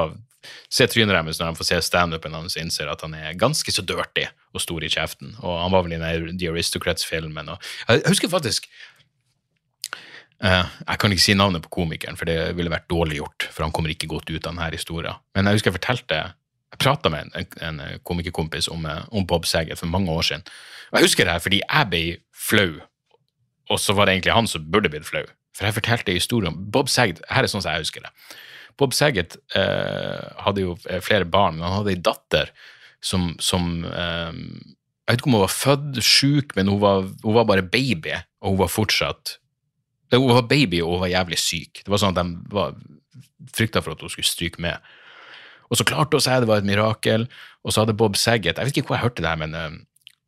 [0.73, 3.83] ser trynet deres når de får se standupen hans, innser at han er ganske så
[3.85, 5.35] dirty og stor i kjeften.
[5.41, 7.53] Og han var vel i den The Aristocrats-filmen.
[7.53, 8.67] og jeg husker faktisk
[10.43, 13.49] uh, Jeg kan ikke si navnet på komikeren, for det ville vært dårlig gjort.
[13.51, 15.21] For han kommer ikke godt ut av denne historien.
[15.35, 16.23] Men jeg husker jeg fortalte
[16.71, 20.45] Jeg prata med en, en, komikerkompis om, eh, om Bob Saget for mange år siden.
[20.91, 22.03] Og jeg husker det her fordi jeg ble
[22.35, 22.79] flau,
[23.71, 25.23] og så var det egentlig han som burde blitt flau.
[25.55, 27.21] For jeg fortalte historien om Bob Saget.
[27.29, 28.11] Her er sånn som jeg husker det.
[28.79, 32.51] Bob Saget eh, hadde jo eh, flere barn, men han hadde ei datter
[33.03, 37.35] som, som eh, Jeg vet ikke om hun var født sjuk, men hun var, hun
[37.35, 39.35] var bare baby, og hun var fortsatt
[40.13, 41.83] Hun var baby, og hun var jævlig syk.
[41.83, 42.65] Det var sånn at de
[43.55, 44.79] frykta for at hun skulle stryke med.
[45.71, 47.25] Og så klarte hun seg, det var et mirakel.
[47.63, 49.69] Og så hadde Bob Saget Jeg vet ikke hvor jeg hørte det her, men uh,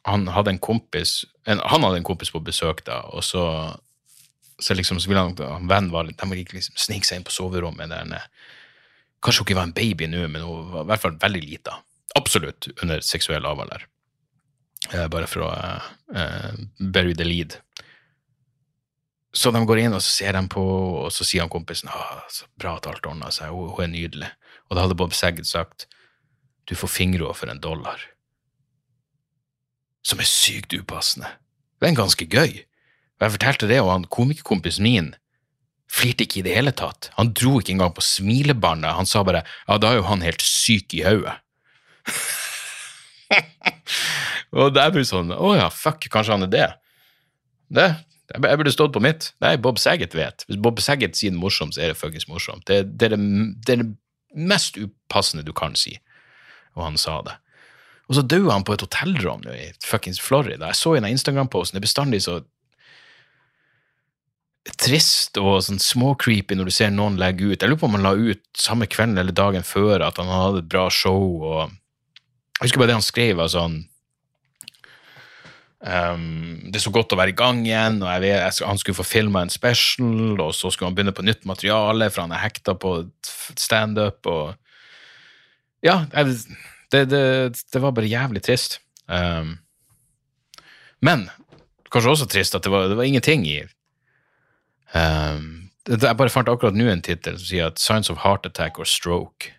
[0.08, 3.44] han hadde en kompis en, Han hadde en kompis på besøk da, og så
[4.64, 7.26] så liksom så ville han, han vennen var litt, de gikk liksom snike seg inn
[7.28, 8.22] på soverommet der nede.
[9.24, 11.80] Kanskje hun ikke var en baby nå, men hun var i hvert fall veldig lita.
[12.20, 13.88] Absolutt under seksuell avalder.
[14.92, 17.58] Eh, bare for å eh, eh, bury the lead.
[19.34, 20.64] Så de går inn, og så ser de på,
[21.04, 23.94] og så sier han kompisen ah, så bra at alt ordna seg, hun, hun er
[23.96, 24.32] nydelig.
[24.74, 25.86] Og da hadde Bob Saget sagt
[26.66, 28.00] du får henne for en dollar.
[30.02, 31.28] Som er sykt upassende.
[31.78, 32.64] Det er ganske gøy.
[33.20, 35.12] Og jeg fortalte det, og han komikerkompisen min
[35.94, 37.12] flirte ikke i det hele tatt.
[37.20, 38.96] Han dro ikke engang på smilebåndet.
[38.98, 41.36] Han sa bare ja, da er jo han helt syk i hodet.
[44.58, 46.70] og det blir det sånn å ja, fuck, kanskje han er det.
[47.70, 47.92] Det
[48.34, 49.28] jeg burde stått på mitt.
[49.44, 50.48] Nei, Bob Saget vet.
[50.48, 52.64] Hvis Bob Saget sier det morsomt, så er det fuckings morsomt.
[52.66, 53.20] Det, det, er det,
[53.68, 53.92] det er det
[54.34, 55.98] mest upassende du kan si.
[56.78, 57.38] Og han sa det.
[58.10, 60.72] Og så døde han på et hotellrom i fuckings Florida.
[60.72, 61.78] Jeg så i den Instagram-posten.
[61.78, 62.42] Det er bestandig så
[64.80, 67.60] trist og sånn småcreepy når du ser noen legge ut.
[67.60, 70.64] Jeg lurer på om han la ut samme kvelden eller dagen før at han hadde
[70.64, 71.44] et bra show.
[71.44, 71.74] og
[72.60, 73.36] Jeg husker bare det han skrev.
[73.40, 73.82] var sånn
[75.84, 78.82] um, Det er så godt å være i gang igjen, og jeg vet, jeg, han
[78.82, 82.36] skulle få filma en special, og så skulle han begynne på nytt materiale, for han
[82.36, 82.96] er hekta på
[83.60, 84.26] standup.
[84.26, 84.56] og
[85.84, 86.38] Ja, jeg,
[86.94, 87.24] det, det,
[87.74, 88.80] det var bare jævlig trist.
[89.08, 89.58] Um,
[91.04, 91.28] men
[91.92, 93.58] kanskje også trist at det var, det var ingenting i
[94.96, 98.80] um, Jeg bare fant akkurat nå en tittel som sier at 'Signs of heart attack
[98.80, 99.52] or stroke'.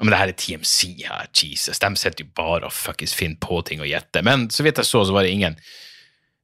[0.00, 1.78] Men det her er TMC her, Jesus.
[1.78, 4.24] De sitter jo bare og fuckings finner på ting og gjetter.
[4.24, 5.60] Men så vidt jeg så, så var det ingen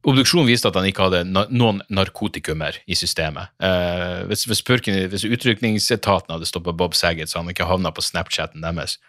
[0.07, 3.51] Obduksjonen viste at han ikke hadde noen narkotikumer i systemet.
[3.59, 8.63] Eh, hvis, hvis, hvis utrykningsetaten hadde stoppa Bob Saget, så han ikke havna på Snapchaten
[8.63, 9.01] deres.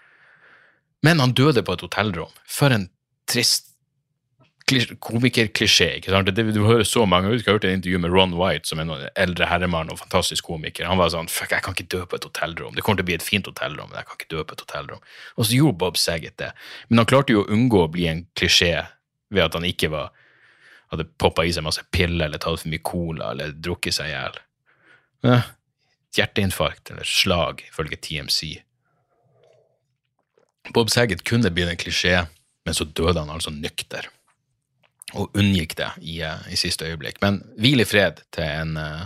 [1.05, 2.31] Men han døde på et hotellrom.
[2.49, 2.87] For en
[3.29, 3.66] trist
[4.68, 5.88] komikerklisjé.
[5.97, 6.28] ikke sant?
[6.36, 7.39] Du hører så mange, ut.
[7.39, 10.43] Jeg har hørt et intervju med Ron White, som er en eldre herremann og fantastisk
[10.43, 10.86] komiker.
[10.86, 12.76] Han var sånn Fuck, jeg kan ikke dø på et hotellrom.
[12.76, 14.63] Det kommer til å bli et fint hotellrom, men jeg kan ikke dø på et
[14.65, 15.03] hotellrom.
[15.38, 16.51] Og så gjorde Bob Saget det.
[16.89, 18.74] Men han klarte jo å unngå å bli en klisjé
[19.32, 20.11] ved at han ikke var
[20.91, 24.13] hadde poppa i seg masse piller eller tatt for mye cola eller drukket seg i
[24.13, 24.38] hjel.
[25.28, 25.39] Ja,
[26.15, 28.53] hjerteinfarkt eller slag, ifølge TMC.
[30.76, 32.15] Bob Saget kunne blitt en klisjé,
[32.68, 34.07] men så døde han altså nykter
[35.16, 37.22] og unngikk det i, eh, i, siste øyeblikk.
[37.24, 39.05] Men hvil i fred til en uh,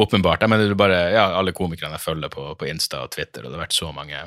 [0.00, 3.44] åpenbart Jeg mener er bare ja, alle komikerne jeg følger på, på, Insta og Twitter,
[3.44, 4.18] og det har vært så mange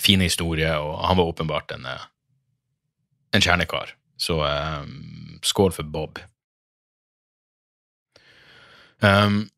[0.00, 2.00] fine historier, og han var åpenbart en, uh,
[3.32, 3.96] en kjernekar.
[4.20, 4.84] Så uh,
[5.42, 6.18] skål for Bob.
[9.00, 9.50] Um,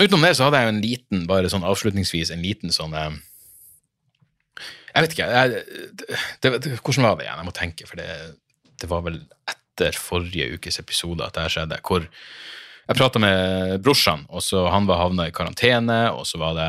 [0.00, 3.10] utenom det så hadde jeg en liten, bare sånn avslutningsvis, en liten sånn Jeg
[5.02, 5.26] vet ikke.
[5.26, 5.48] Jeg,
[6.40, 7.40] det, det, hvordan var det igjen?
[7.42, 8.08] Jeg må tenke, for det
[8.82, 12.04] det var vel etter forrige ukes episode at det her skjedde, hvor
[12.88, 16.68] jeg prata med brorsan, og så han var havna i karantene, og så var det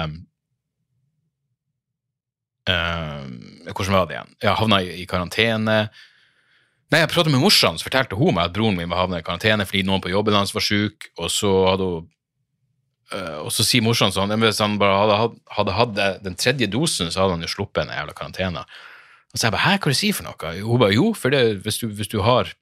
[2.69, 3.25] uh,
[3.73, 4.33] Hvordan var det igjen?
[4.45, 5.77] Ja, havna i, i karantene.
[6.93, 9.25] Nei, jeg prata med morsan, så fortalte hun meg at broren min var havna i
[9.25, 12.09] karantene fordi noen på jobben hans var sjuk, og så hadde hun
[13.15, 15.17] uh, og så sier morsan sånn Hvis han bare
[15.57, 18.67] hadde hatt den tredje dosen, så hadde han jo sluppet en jævla karantene.
[19.33, 21.13] Og så jeg bare 'hæ, hva er det du sier for noe?' Hun bare 'jo,
[21.13, 22.53] for det, hvis, du, hvis, du har,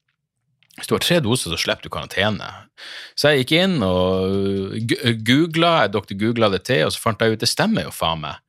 [0.78, 2.68] hvis du har tre doser, så slipper du karantene'.
[3.16, 4.72] Så jeg gikk inn og
[5.28, 8.22] googla, jeg doktor googla det til, og så fant jeg ut det stemmer jo faen
[8.24, 8.40] meg.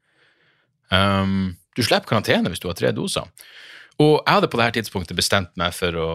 [0.93, 3.27] Um, du slipper karantene hvis du har tre doser.
[3.99, 6.11] Og jeg hadde på dette tidspunktet bestemt meg for å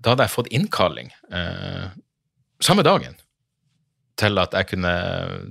[0.00, 1.90] Da hadde jeg fått innkalling eh,
[2.64, 3.16] samme dagen
[4.20, 4.92] til at jeg kunne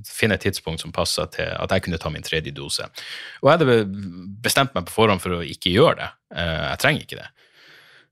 [0.07, 2.85] finne et tidspunkt som passa til at jeg kunne ta min tredje dose.
[3.41, 3.77] Og jeg hadde
[4.43, 6.09] bestemt meg på forhånd for å ikke gjøre det.
[6.37, 7.29] Eh, jeg trenger ikke det,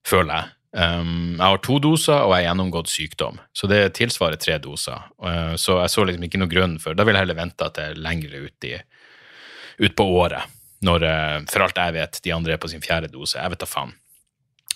[0.07, 0.53] føler jeg.
[0.77, 5.07] Um, jeg har to doser, og jeg har gjennomgått sykdom, så det tilsvarer tre doser.
[5.23, 8.01] Uh, så jeg så liksom ikke noe grunn for Da vil jeg heller vente til
[8.03, 8.75] lengre ut, i,
[9.81, 10.51] ut på året,
[10.85, 13.39] når uh, for alt jeg vet, de andre er på sin fjerde dose.
[13.39, 13.95] Jeg vet da faen.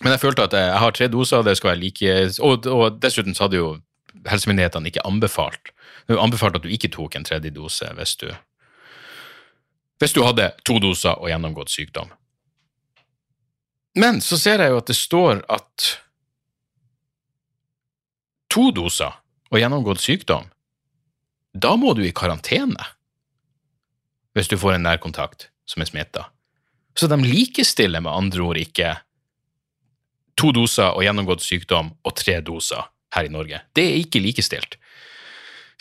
[0.02, 3.38] Men jeg følte at jeg har tre doser, det skal være like Og, og dessuten
[3.38, 3.76] så hadde jo
[4.30, 5.72] helsemyndighetene ikke anbefalt.
[6.08, 8.28] Det er at du ikke tok en tredje dose hvis du,
[10.02, 12.12] hvis du hadde to doser og gjennomgått sykdom.
[13.96, 15.88] Men så ser jeg jo at det står at
[18.52, 19.16] to doser
[19.52, 20.48] og gjennomgått sykdom,
[21.52, 22.92] da må du i karantene
[24.32, 26.30] hvis du får en nærkontakt som er smitta.
[26.96, 28.94] Så de likestiller med andre ord ikke
[30.40, 33.62] to doser og gjennomgått sykdom og tre doser her i Norge.
[33.76, 34.78] Det er ikke likestilt.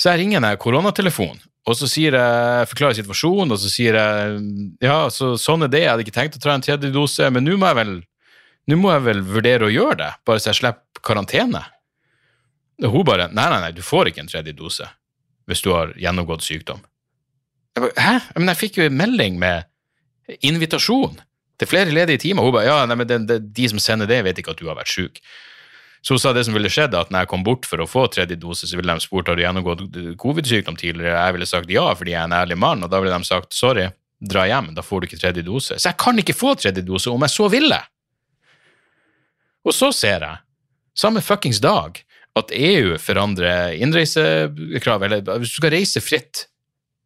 [0.00, 4.38] Så jeg ringer en koronatelefon, og så sier jeg, forklarer situasjonen, og så sier jeg
[4.82, 7.44] ja, så sånn er det, jeg hadde ikke tenkt å ta en tredje dose, men
[7.44, 7.98] nå må jeg vel
[8.70, 11.62] nå må jeg vel vurdere å gjøre det, bare så jeg slipper karantene.
[12.84, 14.88] Og hun bare nei, nei, nei, du får ikke en tredje dose
[15.50, 16.82] hvis du har gjennomgått sykdom.
[17.74, 18.12] Jeg bare, Hæ?
[18.38, 19.66] Men jeg fikk jo en melding med
[20.46, 21.18] invitasjon
[21.58, 22.46] til flere ledige timer.
[22.46, 24.68] Hun bare ja, nei, men de, de, de som sender det, vet ikke at du
[24.70, 25.18] har vært syk.
[26.00, 28.06] Så hun sa det som ville skjedd, at når jeg kom bort for å få
[28.12, 29.82] tredje dose, så ville de spurt har du gjennomgått
[30.20, 31.18] covid-sykdom tidligere.
[31.18, 33.56] Jeg ville sagt ja, fordi jeg er en ærlig mann, og da ville de sagt
[33.56, 33.90] sorry,
[34.20, 35.76] dra hjem, da får du ikke tredje dose.
[35.76, 37.80] Så jeg kan ikke få tredje dose om jeg så ville!
[39.60, 40.40] Og så ser jeg,
[40.96, 42.00] samme fuckings dag,
[42.38, 46.46] at EU forandrer innreisekrav, eller hvis du skal reise fritt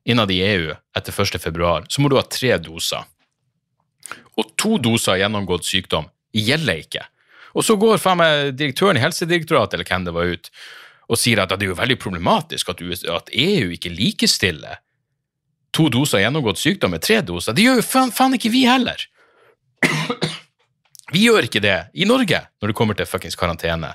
[0.06, 1.40] innad i EU etter 1.
[1.42, 3.02] februar, så må du ha tre doser.
[4.38, 7.04] Og to doser gjennomgått sykdom gjelder ikke.
[7.54, 8.00] Og så går
[8.58, 10.50] direktøren i Helsedirektoratet eller hvem det var ut,
[11.08, 12.80] og sier at det er jo veldig problematisk at,
[13.30, 14.80] EU ikke likestiller
[15.74, 17.54] to doser gjennomgått sykdom med tre doser.
[17.54, 19.00] Det gjør jo faen, faen ikke vi heller.
[21.12, 23.92] Vi gjør ikke det i Norge når det kommer til fuckings karantene.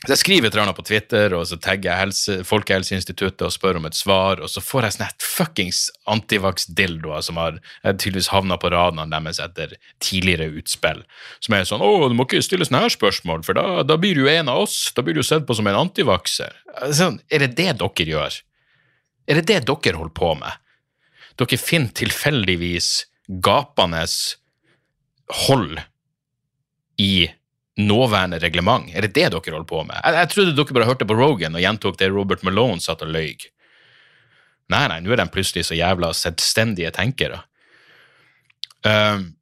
[0.00, 3.52] Så jeg skriver et eller annet på Twitter, og så tagger jeg helse, Folkehelseinstituttet og
[3.52, 8.30] spør om et svar, og så får jeg sånn et fuckings antivax-dildoer som har tydeligvis
[8.32, 11.02] havna på radene deres etter tidligere utspill,
[11.44, 14.16] som er sånn 'Å, du må ikke stille sånne her spørsmål, for da, da blir
[14.16, 14.90] du en av oss.
[14.96, 16.56] Da blir du sett på som en antivakser.'
[16.96, 18.40] Sånn, er det det dere gjør?
[19.28, 20.52] Er det det dere holder på med?
[21.36, 24.06] Dere finner tilfeldigvis gapende
[25.44, 25.78] hold
[26.96, 27.28] i
[27.86, 28.90] nåværende reglement?
[28.94, 29.96] Er det det dere holder på med?
[30.04, 33.12] Jeg, jeg trodde dere bare hørte på Rogan og gjentok det Robert Malone satt og
[33.14, 33.34] løy.
[34.70, 37.42] Nei, nei, nå er de plutselig så jævla selvstendige tenkere.
[38.86, 39.32] Um,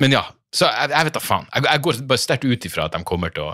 [0.00, 1.46] men ja, Så jeg, jeg vet da faen.
[1.54, 3.52] Jeg, jeg går bare sterkt ut ifra at de kommer til å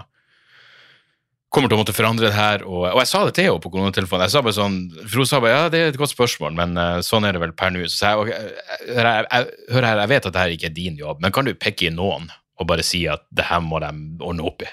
[1.49, 2.65] kommer til å måtte forandre det her.
[2.67, 4.27] Og, og jeg sa det til henne på koronatelefonen.
[4.27, 6.75] Jeg sa bare sånn, for Hun sa bare ja, det er et godt spørsmål, men
[6.77, 7.87] uh, sånn er det vel per nå.
[7.89, 11.35] Så sa jeg, okay, hør, her, jeg, vet at dette ikke er din jobb, men
[11.35, 12.29] kan du pekke i noen
[12.59, 13.91] og bare si at det her må de
[14.25, 14.71] ordne opp i?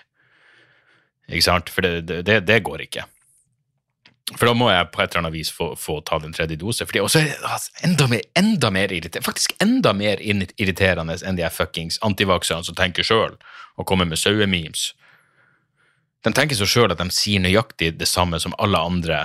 [1.31, 1.69] Ikke sant?
[1.73, 3.05] For det, det, det går ikke.
[4.33, 6.85] For da må jeg på et eller annet vis få, få ta den tredje dose.
[6.85, 11.37] For det er også altså, enda mer, enda mer irriterende, faktisk enda mer irriterende enn
[11.37, 13.37] de fuckings antivakserne som tenker sjøl
[13.77, 14.93] og kommer med sauememes.
[16.25, 19.19] De tenker så sjøl at de sier nøyaktig det samme som alle andre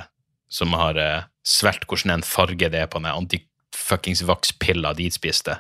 [0.53, 5.57] som har eh, svelget hvordan en farge det er på den antifuckings-vakspilla de spiste.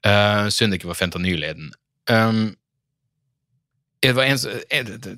[0.00, 1.74] Uh, synd det ikke var fentanyl i den.
[2.10, 2.40] Um,
[4.00, 4.38] en,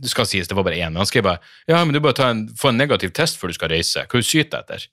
[0.02, 1.38] det skal sies, det var bare én, han skrev bare
[1.70, 4.02] ja, men du bare en, få en negativ test før du skal reise.
[4.10, 4.88] Hva du syter etter?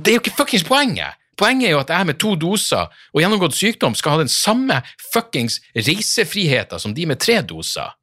[0.00, 1.16] Det er jo ikke fuckings poenget!
[1.40, 4.80] Poenget er jo at jeg med to doser og gjennomgått sykdom skal ha den samme
[5.12, 7.94] fuckings reisefriheten som de med tre doser.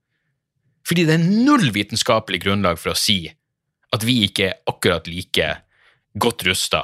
[0.88, 3.26] Fordi det er null vitenskapelig grunnlag for å si
[3.94, 5.50] at vi ikke er akkurat like
[6.18, 6.82] godt rusta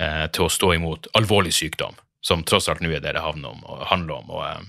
[0.00, 3.52] eh, til å stå imot alvorlig sykdom, som tross alt nå er det det handler
[3.52, 3.66] om.
[3.66, 4.64] Og, handler om, og eh,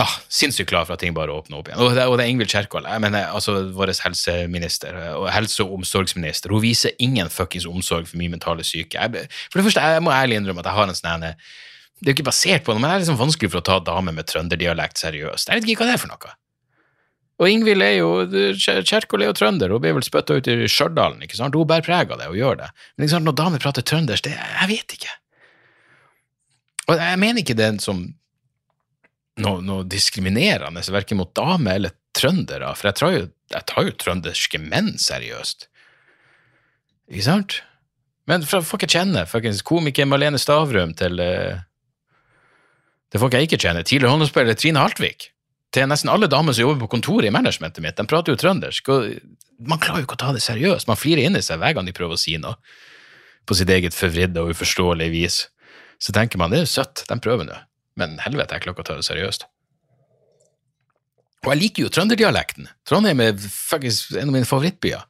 [0.00, 1.80] ah, Sinnssykt klar for at ting bare åpner opp igjen.
[1.84, 5.78] Og det, og det er Ingvild Kjerkol, jeg mener, altså vår helseminister og helse- og
[5.78, 6.54] omsorgsminister.
[6.54, 8.98] Hun viser ingen fuckings omsorg for min mentale syke.
[8.98, 11.34] Jeg, for det første, jeg må ærlig innrømme at jeg har en sånn ene
[11.98, 13.78] det er jo ikke basert på noe, men det er liksom vanskelig for å ta
[13.82, 15.50] damer med trønderdialekt seriøst.
[15.50, 16.34] Jeg vet ikke hva det er for noe.
[17.38, 18.10] Og Ingvild er jo
[18.58, 21.18] Kjerkol er jo trønder, hun blir vel spytta ut i Stjørdal.
[21.22, 21.54] ikke sant?
[21.58, 22.68] Hun bærer preg av det og gjør det.
[22.98, 25.14] Men sant, når damer prater trøndersk, det Jeg vet ikke.
[26.88, 28.06] Og jeg mener ikke det som
[29.44, 33.24] noe, noe diskriminerende, verken mot damer eller trøndere, for jeg tar jo,
[33.54, 35.68] jeg tar jo trønderske menn seriøst.
[37.12, 37.60] Ikke sant?
[38.28, 41.62] Men fra folk jeg kjenner, fuckings komiker Malene Stavrum til uh,
[43.12, 43.86] til folk jeg ikke kjenner.
[43.86, 45.30] Tidligere håndballspiller Trine Haltvik.
[45.72, 47.96] Til nesten alle damer som jobber på kontoret i managementet mitt.
[47.96, 48.88] De prater jo trøndersk.
[48.92, 50.88] og Man klarer jo ikke å ta det seriøst.
[50.88, 52.56] Man flirer inni seg hver gang de prøver å si noe
[53.48, 55.38] på sitt eget forvridde og uforståelige vis.
[55.98, 57.56] Så tenker man det er søtt, de prøver nå.
[57.98, 59.46] Men helvete, jeg klarer ikke å ta det seriøst.
[61.46, 62.68] Og jeg liker jo trønderdialekten.
[62.88, 65.04] Trondheim er faktisk en av mine favorittbyer.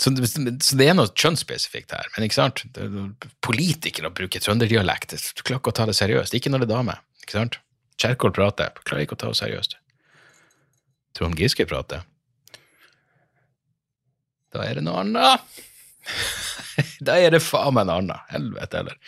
[0.00, 2.08] Så, så, det er noe kjønnsspesifikt her.
[2.14, 2.62] Men ikke sant?
[3.44, 5.16] politikere bruker trønderdialekt.
[5.36, 6.36] Du klarer ikke å ta det seriøst.
[6.36, 6.98] Ikke når det er dame.
[7.24, 7.58] ikke sant?
[8.00, 8.76] Kjerkol prater.
[8.84, 9.78] Klarer ikke å ta det seriøst.
[11.16, 12.04] Trond Giske prater.
[14.52, 15.58] Da er det noe annet.
[17.06, 18.30] da er det faen meg noe annet.
[18.34, 19.00] Helvete heller.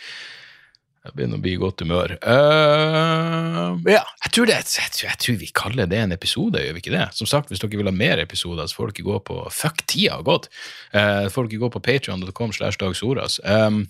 [0.99, 2.11] Jeg begynner å bli i godt humør.
[2.19, 6.75] Uh, ja, jeg tror, det, jeg, tror, jeg tror, vi kaller det en episode, gjør
[6.75, 7.05] vi ikke det?
[7.15, 10.17] Som sagt, hvis dere vil ha mer episoder, så får dere gå på Fuck, tida
[10.17, 10.49] har gått!
[10.91, 13.39] Uh, får dere gå på patreon.com slash dagsoras.
[13.47, 13.85] Um,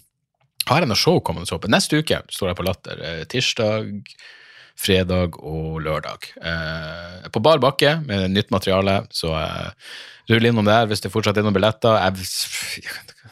[0.70, 1.66] har jeg noe show kommende opp?
[1.72, 3.02] Neste uke står jeg på Latter.
[3.02, 3.90] Uh, tirsdag,
[4.80, 6.30] fredag og lørdag.
[6.40, 9.90] Eh, på bar bakke med nytt materiale, så eh,
[10.32, 11.98] rull innom der hvis det fortsatt er noen billetter.
[12.00, 12.86] Jeg,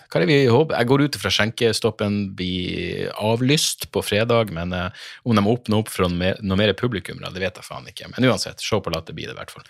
[0.08, 0.76] hva er det vi håper?
[0.76, 5.91] Jeg går ut fra skjenkestoppen blir avlyst på fredag, men eh, om de åpner opp
[5.93, 8.12] for noe, noe mer publikum, det vet jeg faen ikke.
[8.16, 9.68] Men uansett, show på latter blir det i hvert fall.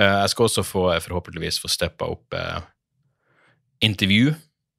[0.00, 2.60] Eh, jeg skal også få, forhåpentligvis få steppa opp eh,
[3.84, 4.34] intervju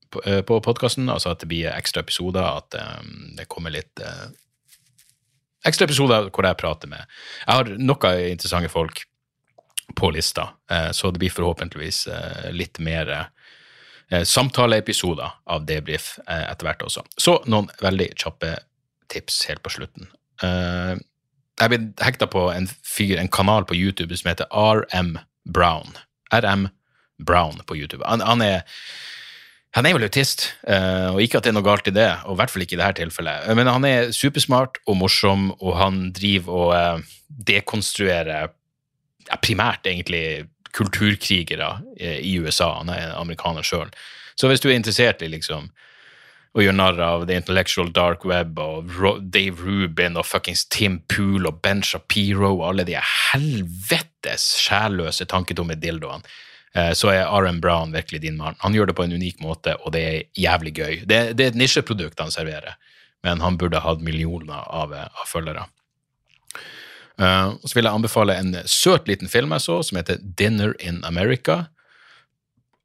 [0.10, 3.02] på, eh, på podkasten, altså at det blir ekstra episoder, at eh,
[3.38, 4.02] det kommer litt
[5.64, 7.04] eh, ekstra episoder hvor jeg prater med
[7.46, 9.06] Jeg har noen interessante folk
[9.98, 10.52] på lista,
[10.94, 12.04] så det blir forhåpentligvis
[12.54, 13.10] litt mer
[14.12, 17.04] eh, samtaleepisoder av debrief eh, etter hvert også.
[17.18, 18.56] Så noen veldig kjappe
[19.10, 20.10] tips helt på slutten.
[20.44, 20.96] Eh,
[21.60, 25.18] jeg ble hekta på en fyr, en kanal på YouTube som heter RM
[25.50, 25.98] Brown.
[26.32, 26.70] RM
[27.26, 28.06] Brown på YouTube.
[28.06, 28.62] Han, han er
[29.78, 32.34] han er vel autist, uh, og ikke at det er noe galt i det, og
[32.34, 33.50] i hvert fall ikke i dette tilfellet.
[33.58, 37.12] Men han er supersmart og morsom, og han driver og uh,
[37.50, 38.50] dekonstruerer
[39.46, 42.72] primært egentlig kulturkrigere i USA.
[42.80, 43.90] Han er amerikaner sjøl.
[44.38, 45.70] Så hvis du er interessert i liksom
[46.58, 48.90] å gjøre narr av The Intellectual Dark Web og
[49.30, 55.78] Dave Rubin og fuckings Tim Pool og Ben Shapiro og alle de helvetes sjælløse tanketomme
[55.78, 57.58] dildoene, eh, så er R.M.
[57.64, 58.54] Brown virkelig din mann.
[58.62, 61.00] Han gjør det på en unik måte, og det er jævlig gøy.
[61.10, 62.76] Det, det er et nisjeprodukt han serverer,
[63.26, 65.66] men han burde hatt millioner av, av følgere.
[67.20, 71.02] Uh, så vil jeg anbefale en søt liten film jeg så, som heter Dinner in
[71.08, 71.66] America,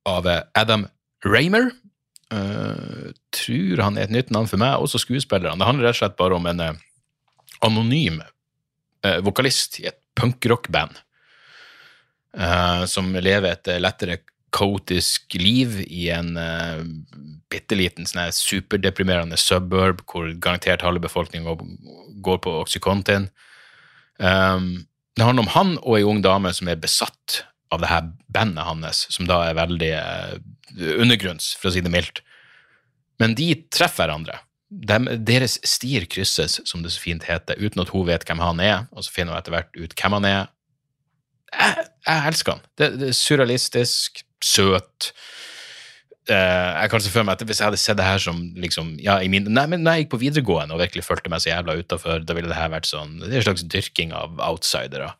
[0.04, 0.26] av
[0.58, 0.88] Adam
[1.24, 1.70] Raymer.
[2.34, 5.60] Uh, tror han er et nytt navn for meg, også skuespillerne.
[5.60, 6.86] Det handler rett og slett bare om en uh,
[7.64, 8.22] anonym
[9.20, 10.96] vokalist i et punkrockband
[12.90, 14.16] som lever et lettere
[14.54, 16.82] kaotisk liv i en uh,
[17.52, 21.56] bitte liten sånn superdeprimerende suburb hvor garantert halve befolkninga
[22.24, 23.28] går på Oxycontin.
[24.18, 27.42] Um, det handler om han og ei ung dame som er besatt
[27.74, 30.34] av det her bandet hans, som da er veldig uh,
[31.02, 32.22] undergrunns, for å si det mildt.
[33.22, 34.40] Men de treffer hverandre.
[34.74, 38.62] De, deres stier krysses, som det så fint heter, uten at hun vet hvem han
[38.62, 40.40] er, og så finner hun etter hvert ut hvem han er.
[41.54, 42.66] Jeg, jeg elsker den.
[42.78, 45.12] Det, det er surrealistisk, søt.
[46.30, 46.34] Uh,
[46.80, 49.18] jeg kan se for meg at Hvis jeg hadde sett det her som liksom, ja,
[49.20, 51.74] i min, nei, men Når jeg gikk på videregående og virkelig følte meg så jævla
[51.76, 55.10] utafor, da ville det her vært sånn, det er en slags dyrking av outsidere.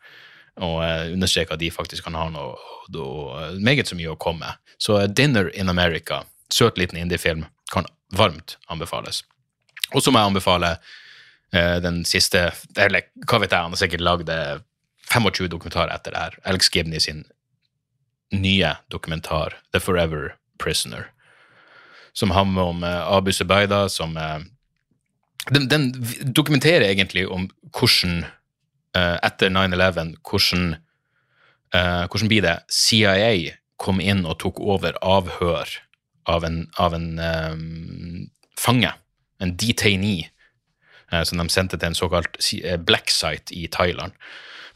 [0.65, 2.57] Og uh, understreke at de faktisk kan ha noe,
[2.95, 4.73] noe meget så mye å komme med.
[4.81, 6.23] Så uh, Dinner in America,
[6.53, 9.25] søt liten indiefilm, kan varmt anbefales.
[9.93, 12.47] Og så må jeg anbefale uh, den siste
[12.81, 14.33] Eller hva vet jeg, han har sikkert lagd
[15.15, 16.39] 25 dokumentarer etter det her.
[16.45, 17.25] Alex Gibney sin
[18.35, 21.11] nye dokumentar, The Forever Prisoner,
[22.13, 24.41] som handler om uh, Abu Zubayda, som uh,
[25.51, 25.93] den, den,
[26.37, 28.25] dokumenterer egentlig om hvordan,
[28.97, 30.75] uh, etter 9-11, hvordan
[31.75, 35.67] hvordan blir det CIA kom inn og tok over avhør
[36.31, 38.93] av en, av en um, fange,
[39.43, 40.29] en detainee,
[41.27, 42.39] som de sendte til en såkalt
[42.87, 44.15] black site i Thailand.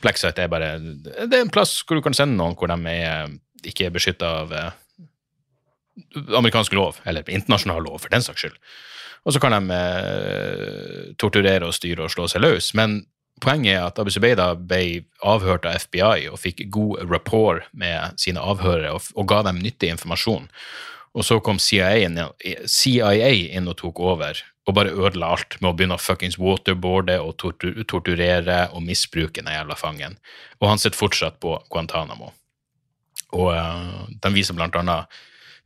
[0.02, 3.32] Site er bare det er en plass hvor du kan sende noen hvor de er,
[3.66, 4.54] ikke er beskytta av
[6.36, 8.58] amerikansk lov, eller internasjonal lov, for den saks skyld.
[9.26, 12.70] Og så kan de eh, torturere og styre og slå seg løs.
[12.78, 13.00] Men
[13.42, 18.42] poenget er at Abu Zubeida ble avhørt av FBI og fikk god rapport med sine
[18.42, 20.48] avhørere og, og ga dem nyttig informasjon.
[21.16, 22.18] Og så kom CIA inn,
[22.68, 27.16] CIA inn og tok over og bare ødela alt med å begynne å fuckings waterboarde
[27.24, 30.18] og tortur torturere og misbruke den jævla fangen.
[30.60, 32.34] Og han sitter fortsatt på Guantánamo.
[33.38, 35.08] Og uh, de viser blant annet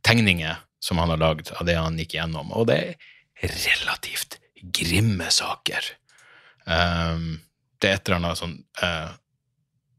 [0.07, 4.39] tegninger som han har lagd av det han gikk gjennom, og det er relativt
[4.75, 5.91] grimme saker.
[6.63, 7.43] Um,
[7.79, 9.11] det er et eller annet sånn uh,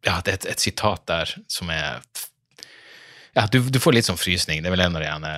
[0.04, 2.00] Ja, det er et, et, sitat der som er
[3.34, 4.62] Ja, du, du, får litt sånn frysning.
[4.62, 5.32] Det er vel en av de ene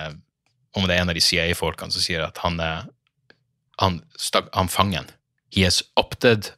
[0.77, 2.85] Om det er en av de CIA-folkene som sier at han er
[3.81, 4.01] han,
[4.53, 5.09] han fangen
[5.53, 6.51] He has opted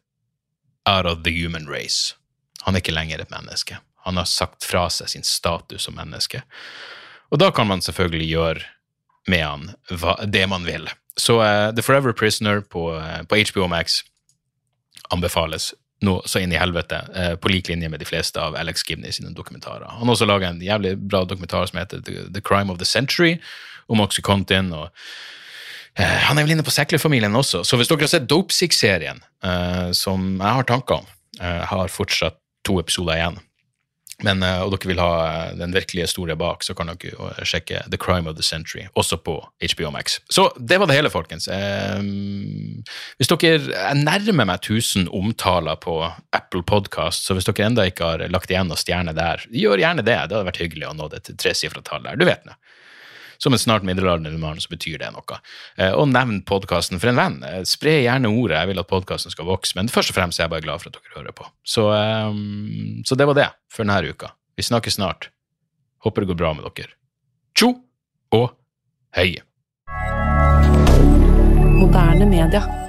[0.85, 2.15] out of the human race.
[2.65, 3.77] Han er ikke lenger et menneske.
[4.07, 6.41] Han har sagt fra seg sin status som menneske.
[7.29, 8.63] Og da kan man selvfølgelig gjøre
[9.29, 10.89] med han det man vil.
[11.19, 14.01] Så uh, The Forever Prisoner på, uh, på, HBO Max
[15.11, 15.73] anbefales
[16.05, 19.11] nå så inn i helvete, eh, på lik linje med de fleste av Alex Gibney
[19.11, 19.87] sine dokumentarer.
[19.89, 23.37] Han har også laga en jævlig bra dokumentar som heter The, Crime of the Century,
[23.89, 24.73] om Oxycontin.
[24.73, 24.89] og
[25.97, 29.19] han er vel inne på Sekler-familien også, så hvis dere har sett Dopesick-serien,
[29.97, 31.07] som jeg har tanker om,
[31.41, 33.39] har fortsatt to episoder igjen
[34.25, 37.43] men, eh, og dere vil ha eh, den virkelige store bak, så kan dere eh,
[37.47, 40.19] sjekke The Crime of the Century, også på HBO Max.
[40.29, 41.47] Så det var det hele, folkens.
[43.17, 46.01] hvis dere nærmer meg 1000 omtaler på
[46.35, 50.03] Apple Podcast, så hvis dere ennå ikke har lagt igjen noen stjerne der, gjør gjerne
[50.03, 50.17] det.
[50.17, 52.19] Det hadde vært hyggelig å nå det til tresifra tall der.
[52.19, 52.57] Du vet det
[53.39, 55.39] som en snart middelaldrende mann, så betyr det noe.
[55.79, 57.39] Eh, og nevn podkasten for en venn.
[57.47, 60.47] Eh, spre gjerne ordet, jeg vil at podkasten skal vokse, men først og fremst er
[60.47, 61.47] jeg bare glad for at dere hører på.
[61.63, 64.33] Så, um, så det var det for denne uka.
[64.59, 65.29] Vi snakkes snart.
[66.03, 66.95] Håper det går bra med dere.
[67.55, 67.73] Tjo
[68.35, 68.51] og
[69.15, 69.31] hei!
[71.79, 72.88] Moderne media.